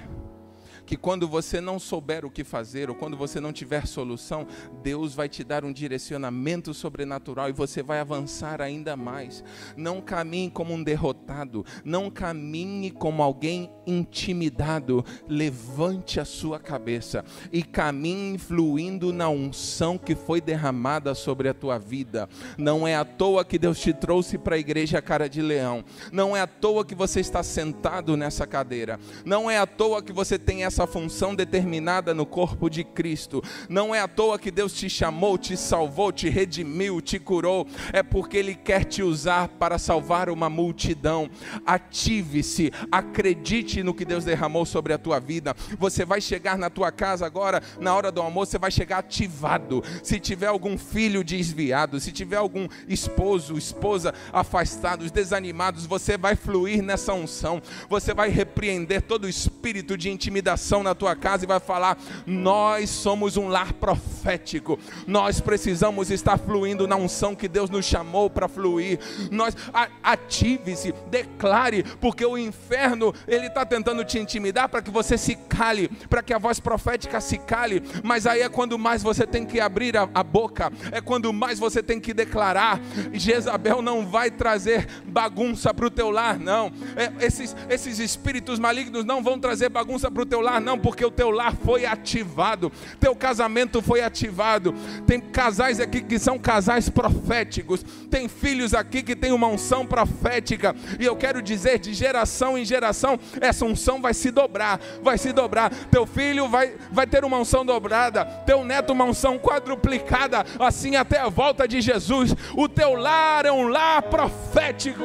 que 0.88 0.96
quando 0.96 1.29
você 1.29 1.61
não 1.61 1.79
souber 1.79 2.24
o 2.24 2.31
que 2.31 2.42
fazer, 2.42 2.88
ou 2.88 2.96
quando 2.96 3.14
você 3.14 3.38
não 3.38 3.53
tiver 3.53 3.87
solução, 3.87 4.46
Deus 4.83 5.14
vai 5.14 5.29
te 5.29 5.44
dar 5.44 5.62
um 5.62 5.70
direcionamento 5.70 6.72
sobrenatural 6.72 7.51
e 7.51 7.53
você 7.53 7.83
vai 7.83 8.01
avançar 8.01 8.62
ainda 8.62 8.96
mais. 8.96 9.44
Não 9.77 10.01
caminhe 10.01 10.51
como 10.51 10.72
um 10.72 10.83
derrotado, 10.83 11.62
não 11.85 12.11
caminhe 12.11 12.90
como 12.90 13.22
alguém 13.22 13.70
intimidado. 13.87 15.05
Levante 15.29 16.20
a 16.20 16.24
sua 16.24 16.59
cabeça 16.59 17.22
e 17.53 17.62
caminhe 17.62 18.38
fluindo 18.38 19.12
na 19.12 19.29
unção 19.29 19.98
que 19.98 20.14
foi 20.14 20.40
derramada 20.40 21.14
sobre 21.14 21.51
a 21.51 21.55
tua 21.55 21.79
vida. 21.79 22.27
Não 22.57 22.88
é 22.88 22.96
à 22.96 23.05
toa 23.05 23.44
que 23.44 23.59
Deus 23.59 23.79
te 23.79 23.92
trouxe 23.92 24.38
para 24.38 24.57
a 24.57 24.59
igreja 24.59 25.03
Cara 25.03 25.29
de 25.29 25.42
Leão. 25.42 25.85
Não 26.11 26.35
é 26.35 26.40
à 26.40 26.46
toa 26.46 26.83
que 26.83 26.94
você 26.94 27.20
está 27.20 27.42
sentado 27.42 28.16
nessa 28.16 28.46
cadeira. 28.46 28.98
Não 29.22 29.51
é 29.51 29.59
à 29.59 29.66
toa 29.66 30.03
que 30.03 30.14
você 30.14 30.38
tem 30.38 30.64
essa 30.64 30.77
essa 30.78 30.86
função 30.86 31.34
determinada 31.34 32.14
no 32.14 32.24
corpo 32.24 32.70
de 32.70 32.84
Cristo. 32.84 33.42
Não 33.68 33.92
é 33.92 34.00
à 34.00 34.06
toa 34.06 34.38
que 34.38 34.48
Deus 34.48 34.72
te 34.72 34.88
chamou, 34.88 35.36
te 35.36 35.56
salvou, 35.56 36.12
te 36.12 36.28
redimiu, 36.28 37.00
te 37.00 37.18
curou. 37.18 37.66
É 37.92 38.00
porque 38.00 38.36
Ele 38.36 38.54
quer 38.54 38.84
te 38.84 39.02
usar 39.02 39.48
para 39.48 39.76
salvar 39.76 40.30
uma 40.30 40.48
multidão. 40.48 41.28
Ative-se, 41.66 42.72
acredite 42.92 43.82
no 43.82 43.92
que 43.92 44.04
Deus 44.04 44.24
derramou 44.24 44.64
sobre 44.64 44.92
a 44.92 44.98
tua 44.98 45.18
vida. 45.18 45.52
Você 45.76 46.04
vai 46.04 46.20
chegar 46.20 46.56
na 46.56 46.70
tua 46.70 46.92
casa 46.92 47.26
agora, 47.26 47.60
na 47.80 47.92
hora 47.96 48.12
do 48.12 48.22
almoço, 48.22 48.52
você 48.52 48.58
vai 48.58 48.70
chegar 48.70 48.98
ativado. 48.98 49.82
Se 50.00 50.20
tiver 50.20 50.46
algum 50.46 50.78
filho 50.78 51.24
desviado, 51.24 51.98
se 51.98 52.12
tiver 52.12 52.36
algum 52.36 52.68
esposo, 52.86 53.58
esposa 53.58 54.14
afastados, 54.32 55.10
desanimados, 55.10 55.86
você 55.86 56.16
vai 56.16 56.36
fluir 56.36 56.84
nessa 56.84 57.12
unção. 57.12 57.60
Você 57.88 58.14
vai 58.14 58.28
repreender 58.28 59.02
todo 59.02 59.24
o 59.24 59.28
espírito 59.28 59.98
de 59.98 60.08
intimidação 60.08 60.67
na 60.83 60.94
tua 60.94 61.16
casa 61.16 61.44
e 61.44 61.46
vai 61.46 61.61
falar: 61.61 61.98
Nós 62.26 62.90
somos 62.90 63.37
um 63.37 63.48
lar 63.48 63.72
profético, 63.72 64.78
nós 65.07 65.40
precisamos 65.40 66.11
estar 66.11 66.38
fluindo 66.38 66.87
na 66.87 66.96
unção 66.96 67.35
que 67.35 67.48
Deus 67.48 67.70
nos 67.70 67.85
chamou 67.85 68.28
para 68.28 68.48
fluir. 68.48 68.98
Nós 69.31 69.57
ative-se, 70.02 70.92
declare, 71.11 71.85
porque 72.00 72.24
o 72.24 72.37
inferno 72.37 73.14
ele 73.26 73.46
está 73.46 73.64
tentando 73.64 74.04
te 74.04 74.18
intimidar 74.18 74.68
para 74.68 74.83
que 74.83 74.90
você 74.90 75.16
se 75.16 75.35
cale, 75.35 75.88
para 76.09 76.22
que 76.22 76.35
a 76.35 76.38
voz 76.38 76.61
profética 76.61 77.20
se 77.20 77.38
cale. 77.38 77.83
Mas 78.02 78.26
aí 78.26 78.42
é 78.42 78.48
quando 78.48 78.78
mais 78.78 79.02
você 79.02 79.26
tem 79.26 79.46
que 79.46 79.61
abrir 79.61 79.96
a, 79.96 80.09
a 80.14 80.22
boca, 80.22 80.72
é 80.92 81.00
quando 81.00 81.33
mais 81.33 81.59
você 81.59 81.83
tem 81.83 82.00
que 82.00 82.12
declarar. 82.12 82.81
Jezabel 83.12 83.81
não 83.83 84.07
vai 84.07 84.31
trazer 84.31 84.87
bagunça 85.07 85.72
para 85.72 85.87
o 85.87 85.90
teu 85.90 86.11
lar, 86.11 86.38
não. 86.38 86.72
É, 86.96 87.24
esses, 87.24 87.57
esses 87.68 87.98
espíritos 87.98 88.59
malignos 88.59 89.04
não 89.04 89.22
vão 89.22 89.38
trazer 89.38 89.68
bagunça 89.68 90.11
para 90.11 90.22
o 90.22 90.26
teu 90.26 90.40
lar 90.40 90.58
lar, 90.59 90.61
não, 90.61 90.79
porque 90.79 91.05
o 91.05 91.11
teu 91.11 91.31
lar 91.31 91.55
foi 91.55 91.87
ativado, 91.87 92.71
teu 93.01 93.14
casamento 93.14 93.81
foi 93.81 94.01
ativado. 94.01 94.75
Tem 95.07 95.21
casais 95.21 95.81
aqui 95.81 96.01
que 96.03 96.18
são 96.18 96.38
casais 96.38 96.88
proféticos, 96.88 97.85
tem 98.11 98.29
filhos 98.29 98.75
aqui 98.75 99.03
que 99.03 99.16
têm 99.16 99.33
uma 99.33 99.47
unção 99.47 99.87
profética, 99.87 100.75
e 100.99 101.05
eu 101.05 101.16
quero 101.16 101.40
dizer, 101.40 101.79
de 101.79 101.94
geração 101.94 102.59
em 102.59 102.64
geração, 102.64 103.18
essa 103.40 103.64
unção 103.64 104.01
vai 104.01 104.14
se 104.14 104.31
dobrar, 104.31 104.81
vai 105.03 105.16
se 105.16 105.33
dobrar. 105.33 105.71
Teu 105.90 106.07
filho 106.07 106.49
vai, 106.49 106.75
vai 106.90 107.07
ter 107.07 107.25
uma 107.25 107.38
unção 107.38 107.64
dobrada, 107.64 108.25
teu 108.47 108.64
neto 108.64 108.92
uma 108.92 109.05
unção 109.05 109.38
quadruplicada, 109.38 110.44
assim 110.59 110.97
até 110.97 111.18
a 111.21 111.29
volta 111.29 111.66
de 111.66 111.81
Jesus. 111.81 112.35
O 112.57 112.68
teu 112.68 112.94
lar 112.94 113.47
é 113.47 113.53
um 113.53 113.68
lar 113.68 114.03
profético. 114.03 115.05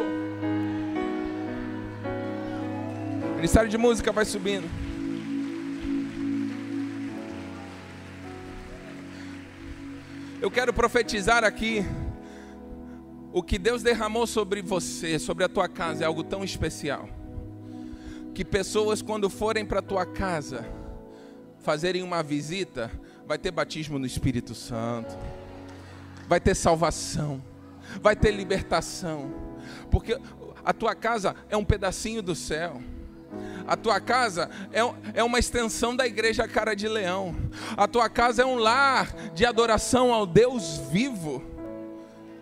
Ministério 3.35 3.69
de 3.69 3.77
Música 3.77 4.11
vai 4.11 4.23
subindo. 4.23 4.82
Eu 10.43 10.51
quero 10.51 10.73
profetizar 10.73 11.45
aqui. 11.45 11.85
O 13.31 13.41
que 13.41 13.57
Deus 13.57 13.81
derramou 13.81 14.27
sobre 14.27 14.61
você, 14.61 15.17
sobre 15.17 15.45
a 15.45 15.47
tua 15.47 15.69
casa, 15.69 16.03
é 16.03 16.05
algo 16.05 16.21
tão 16.21 16.43
especial. 16.43 17.07
Que 18.35 18.43
pessoas, 18.43 19.01
quando 19.01 19.29
forem 19.29 19.65
para 19.65 19.79
a 19.79 19.81
tua 19.81 20.05
casa, 20.05 20.65
fazerem 21.59 22.03
uma 22.03 22.21
visita, 22.21 22.91
vai 23.25 23.37
ter 23.37 23.51
batismo 23.51 23.97
no 23.97 24.05
Espírito 24.05 24.53
Santo, 24.53 25.17
vai 26.27 26.41
ter 26.41 26.55
salvação, 26.55 27.41
vai 28.01 28.13
ter 28.13 28.31
libertação, 28.31 29.33
porque 29.89 30.19
a 30.65 30.73
tua 30.73 30.93
casa 30.93 31.37
é 31.49 31.55
um 31.55 31.63
pedacinho 31.63 32.21
do 32.21 32.35
céu. 32.35 32.81
A 33.67 33.77
tua 33.77 33.99
casa 33.99 34.49
é, 34.71 34.81
é 35.13 35.23
uma 35.23 35.39
extensão 35.39 35.95
da 35.95 36.05
igreja 36.05 36.47
Cara 36.47 36.75
de 36.75 36.87
Leão. 36.87 37.35
A 37.77 37.87
tua 37.87 38.09
casa 38.09 38.41
é 38.41 38.45
um 38.45 38.55
lar 38.55 39.13
de 39.33 39.45
adoração 39.45 40.13
ao 40.13 40.25
Deus 40.25 40.77
vivo. 40.91 41.52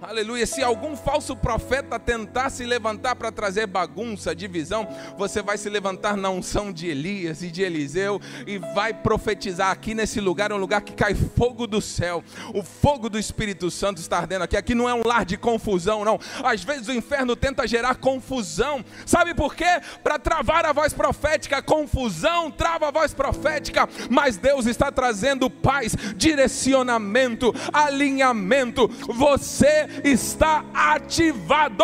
Aleluia. 0.01 0.47
Se 0.47 0.63
algum 0.63 0.97
falso 0.97 1.35
profeta 1.35 1.99
tentar 1.99 2.49
se 2.49 2.65
levantar 2.65 3.15
para 3.15 3.31
trazer 3.31 3.67
bagunça, 3.67 4.33
divisão, 4.33 4.87
você 5.15 5.43
vai 5.43 5.59
se 5.59 5.69
levantar 5.69 6.17
na 6.17 6.27
unção 6.31 6.73
de 6.73 6.87
Elias 6.87 7.43
e 7.43 7.51
de 7.51 7.61
Eliseu 7.61 8.19
e 8.47 8.57
vai 8.57 8.95
profetizar 8.95 9.69
aqui 9.69 9.93
nesse 9.93 10.19
lugar, 10.19 10.49
é 10.49 10.55
um 10.55 10.57
lugar 10.57 10.81
que 10.81 10.93
cai 10.93 11.13
fogo 11.13 11.67
do 11.67 11.79
céu. 11.79 12.23
O 12.51 12.63
fogo 12.63 13.11
do 13.11 13.19
Espírito 13.19 13.69
Santo 13.69 13.99
está 14.01 14.17
ardendo 14.17 14.41
aqui. 14.41 14.57
Aqui 14.57 14.73
não 14.73 14.89
é 14.89 14.93
um 14.95 15.03
lar 15.05 15.23
de 15.23 15.37
confusão, 15.37 16.03
não. 16.03 16.19
Às 16.43 16.63
vezes 16.63 16.87
o 16.87 16.93
inferno 16.93 17.35
tenta 17.35 17.67
gerar 17.67 17.93
confusão. 17.93 18.83
Sabe 19.05 19.35
por 19.35 19.53
quê? 19.53 19.81
Para 20.03 20.17
travar 20.17 20.65
a 20.65 20.73
voz 20.73 20.93
profética, 20.93 21.61
confusão 21.61 22.49
trava 22.49 22.87
a 22.87 22.91
voz 22.91 23.13
profética, 23.13 23.87
mas 24.09 24.35
Deus 24.35 24.65
está 24.65 24.91
trazendo 24.91 25.47
paz, 25.47 25.95
direcionamento, 26.15 27.53
alinhamento. 27.71 28.87
Você 28.87 29.90
está 30.03 30.65
ativado. 30.73 31.83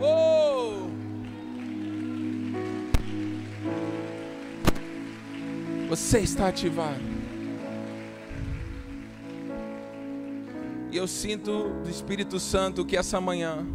Oh! 0.00 0.88
Você 5.88 6.20
está 6.20 6.48
ativado. 6.48 7.14
E 10.90 10.96
eu 10.96 11.06
sinto 11.06 11.70
do 11.82 11.90
Espírito 11.90 12.38
Santo 12.38 12.84
que 12.84 12.96
essa 12.96 13.20
manhã 13.20 13.66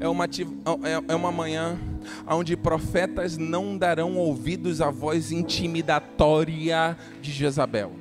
é 0.00 0.08
uma, 0.08 0.24
é, 0.24 1.12
é 1.12 1.14
uma 1.14 1.30
manhã 1.30 1.78
onde 2.26 2.56
profetas 2.56 3.36
não 3.36 3.76
darão 3.76 4.16
ouvidos 4.16 4.80
à 4.80 4.90
voz 4.90 5.30
intimidatória 5.30 6.96
de 7.20 7.32
Jezabel. 7.32 7.97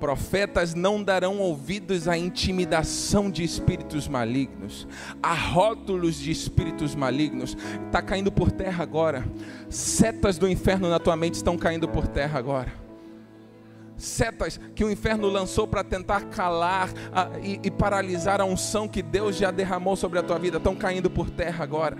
Profetas 0.00 0.74
não 0.74 1.02
darão 1.02 1.38
ouvidos 1.38 2.08
à 2.08 2.16
intimidação 2.16 3.30
de 3.30 3.44
espíritos 3.44 4.08
malignos, 4.08 4.88
a 5.22 5.34
rótulos 5.34 6.16
de 6.16 6.30
espíritos 6.30 6.94
malignos. 6.94 7.56
Está 7.86 8.00
caindo 8.00 8.32
por 8.32 8.50
terra 8.50 8.82
agora. 8.82 9.24
Setas 9.68 10.38
do 10.38 10.48
inferno 10.48 10.88
na 10.88 10.98
tua 10.98 11.16
mente 11.16 11.34
estão 11.34 11.56
caindo 11.58 11.86
por 11.86 12.08
terra 12.08 12.38
agora 12.38 12.89
setas 14.00 14.58
que 14.74 14.84
o 14.84 14.90
inferno 14.90 15.28
lançou 15.28 15.66
para 15.66 15.84
tentar 15.84 16.22
calar 16.26 16.90
a, 17.12 17.28
e, 17.42 17.60
e, 17.62 17.70
paralisar 17.70 18.40
a 18.40 18.44
unção 18.44 18.88
que 18.88 19.02
Deus 19.02 19.36
já 19.36 19.50
derramou 19.50 19.96
sobre 19.96 20.18
a 20.18 20.22
tua 20.22 20.38
vida, 20.38 20.56
estão 20.56 20.74
caindo 20.74 21.10
por 21.10 21.30
terra 21.30 21.62
agora. 21.62 21.96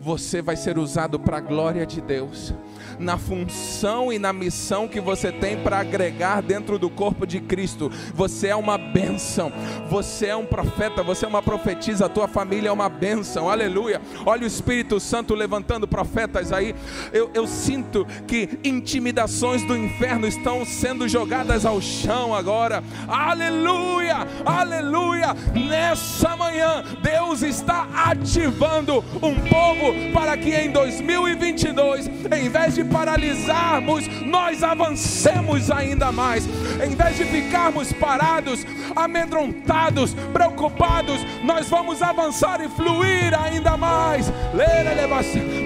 Você 0.00 0.42
vai 0.42 0.56
ser 0.56 0.78
usado 0.78 1.18
para 1.18 1.38
a 1.38 1.40
glória 1.40 1.86
de 1.86 2.00
Deus 2.00 2.54
na 2.98 3.16
função 3.16 4.12
e 4.12 4.18
na 4.18 4.32
missão 4.32 4.88
que 4.88 5.00
você 5.00 5.30
tem 5.30 5.56
para 5.62 5.78
agregar 5.78 6.42
dentro 6.42 6.78
do 6.78 6.90
corpo 6.90 7.26
de 7.26 7.40
Cristo. 7.40 7.90
Você 8.14 8.48
é 8.48 8.56
uma 8.56 8.76
bênção, 8.76 9.52
você 9.88 10.26
é 10.26 10.36
um 10.36 10.46
profeta, 10.46 11.02
você 11.02 11.24
é 11.24 11.28
uma 11.28 11.42
profetisa, 11.42 12.06
a 12.06 12.08
tua 12.08 12.26
família 12.26 12.68
é 12.68 12.72
uma 12.72 12.88
bênção, 12.88 13.48
aleluia. 13.48 14.00
Olha 14.26 14.42
o 14.42 14.46
Espírito 14.46 14.98
Santo 14.98 15.34
levantando 15.34 15.86
profetas 15.86 16.52
aí. 16.52 16.74
Eu, 17.12 17.30
eu 17.34 17.46
sinto 17.46 18.06
que 18.26 18.58
intimidações 18.64 19.64
do 19.64 19.76
inferno 19.76 20.26
estão 20.26 20.64
sendo 20.64 21.08
jogadas 21.08 21.37
ao 21.64 21.80
chão 21.80 22.34
agora. 22.34 22.82
Aleluia, 23.06 24.26
aleluia. 24.44 25.34
Nessa 25.54 26.36
manhã, 26.36 26.82
Deus 27.00 27.42
está 27.42 27.86
ativando 27.94 29.04
um 29.22 29.34
povo 29.48 29.94
para 30.12 30.36
que 30.36 30.50
em 30.54 30.70
2022, 30.70 32.08
em 32.08 32.48
vez 32.48 32.74
de 32.74 32.84
paralisarmos, 32.84 34.06
nós 34.24 34.62
avancemos 34.62 35.70
ainda 35.70 36.10
mais. 36.10 36.44
Em 36.84 36.94
vez 36.94 37.16
de 37.16 37.24
ficarmos 37.24 37.92
parados, 37.92 38.66
amedrontados, 38.96 40.14
preocupados, 40.32 41.20
nós 41.44 41.68
vamos 41.68 42.02
avançar 42.02 42.60
e 42.60 42.68
fluir 42.68 43.38
ainda 43.38 43.76
mais. 43.76 44.32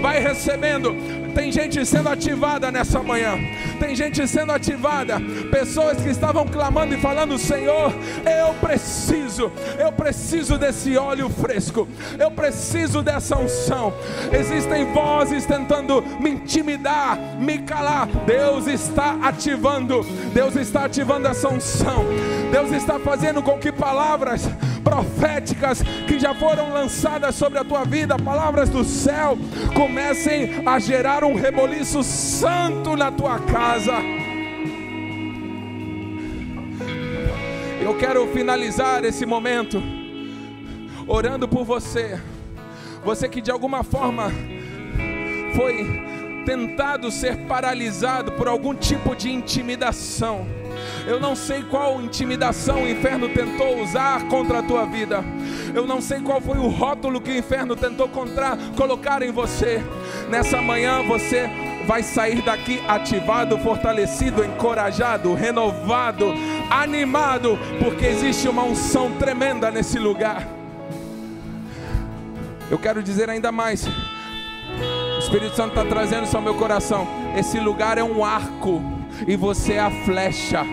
Vai 0.01 0.19
recebendo 0.19 0.95
tem 1.33 1.51
gente 1.51 1.85
sendo 1.85 2.09
ativada 2.09 2.71
nessa 2.71 3.01
manhã. 3.01 3.37
Tem 3.79 3.95
gente 3.95 4.25
sendo 4.27 4.51
ativada. 4.51 5.19
Pessoas 5.51 6.01
que 6.01 6.09
estavam 6.09 6.45
clamando 6.45 6.93
e 6.93 6.97
falando: 6.97 7.37
Senhor, 7.37 7.93
eu 8.25 8.53
preciso, 8.55 9.51
eu 9.77 9.91
preciso 9.91 10.57
desse 10.57 10.97
óleo 10.97 11.29
fresco. 11.29 11.87
Eu 12.19 12.31
preciso 12.31 13.01
dessa 13.01 13.37
unção. 13.37 13.93
Existem 14.31 14.91
vozes 14.93 15.45
tentando 15.45 16.03
me 16.19 16.31
intimidar, 16.31 17.17
me 17.39 17.59
calar. 17.59 18.07
Deus 18.25 18.67
está 18.67 19.17
ativando. 19.21 20.03
Deus 20.33 20.55
está 20.55 20.85
ativando 20.85 21.27
essa 21.27 21.49
unção. 21.49 22.05
Deus 22.53 22.71
está 22.71 22.99
fazendo 22.99 23.41
com 23.41 23.57
que 23.57 23.71
palavras 23.71 24.47
proféticas 24.83 25.81
que 26.07 26.19
já 26.19 26.35
foram 26.35 26.71
lançadas 26.71 27.33
sobre 27.33 27.57
a 27.57 27.63
tua 27.63 27.83
vida, 27.83 28.15
palavras 28.15 28.69
do 28.69 28.83
céu, 28.83 29.35
comecem 29.75 30.61
a 30.63 30.77
gerar 30.77 31.23
um 31.23 31.33
reboliço 31.33 32.03
santo 32.03 32.95
na 32.95 33.11
tua 33.11 33.39
casa. 33.39 33.93
Eu 37.81 37.97
quero 37.97 38.27
finalizar 38.27 39.03
esse 39.03 39.25
momento 39.25 39.81
orando 41.07 41.47
por 41.47 41.65
você, 41.65 42.21
você 43.03 43.27
que 43.27 43.41
de 43.41 43.49
alguma 43.49 43.83
forma 43.83 44.31
foi 45.55 46.43
tentado 46.45 47.09
ser 47.09 47.35
paralisado 47.47 48.31
por 48.33 48.47
algum 48.47 48.75
tipo 48.75 49.15
de 49.15 49.31
intimidação 49.31 50.45
eu 51.05 51.19
não 51.19 51.35
sei 51.35 51.63
qual 51.63 52.01
intimidação 52.01 52.83
o 52.83 52.89
inferno 52.89 53.27
tentou 53.29 53.81
usar 53.81 54.27
contra 54.27 54.59
a 54.59 54.63
tua 54.63 54.85
vida. 54.85 55.23
Eu 55.73 55.85
não 55.85 55.99
sei 55.99 56.21
qual 56.21 56.39
foi 56.39 56.57
o 56.57 56.67
rótulo 56.67 57.19
que 57.19 57.31
o 57.31 57.37
inferno 57.37 57.75
tentou 57.75 58.07
contra, 58.07 58.57
colocar 58.77 59.21
em 59.21 59.31
você. 59.31 59.83
Nessa 60.29 60.61
manhã 60.61 61.03
você 61.03 61.49
vai 61.85 62.01
sair 62.01 62.41
daqui 62.41 62.81
ativado, 62.87 63.57
fortalecido, 63.59 64.43
encorajado, 64.43 65.33
renovado, 65.33 66.33
animado, 66.69 67.59
porque 67.79 68.05
existe 68.05 68.47
uma 68.47 68.63
unção 68.63 69.11
tremenda 69.17 69.69
nesse 69.69 69.99
lugar. 69.99 70.47
Eu 72.71 72.79
quero 72.79 73.03
dizer 73.03 73.29
ainda 73.29 73.51
mais. 73.51 73.85
O 73.85 75.19
Espírito 75.19 75.55
Santo 75.55 75.69
está 75.69 75.85
trazendo 75.85 76.23
isso 76.23 76.35
ao 76.35 76.41
meu 76.41 76.55
coração. 76.55 77.07
Esse 77.37 77.59
lugar 77.59 77.97
é 77.97 78.03
um 78.03 78.23
arco 78.23 78.81
e 79.27 79.35
você 79.35 79.73
é 79.73 79.79
a 79.79 79.91
flecha. 80.05 80.65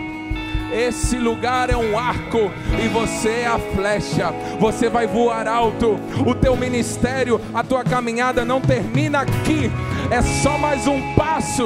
Esse 0.71 1.17
lugar 1.17 1.69
é 1.69 1.75
um 1.75 1.97
arco 1.97 2.51
e 2.83 2.87
você 2.87 3.29
é 3.29 3.47
a 3.47 3.59
flecha. 3.59 4.31
Você 4.59 4.89
vai 4.89 5.05
voar 5.05 5.47
alto. 5.47 5.99
O 6.25 6.33
teu 6.33 6.55
ministério, 6.55 7.39
a 7.53 7.63
tua 7.63 7.83
caminhada 7.83 8.45
não 8.45 8.61
termina 8.61 9.21
aqui. 9.21 9.69
É 10.09 10.21
só 10.21 10.57
mais 10.57 10.87
um 10.87 11.13
passo 11.13 11.65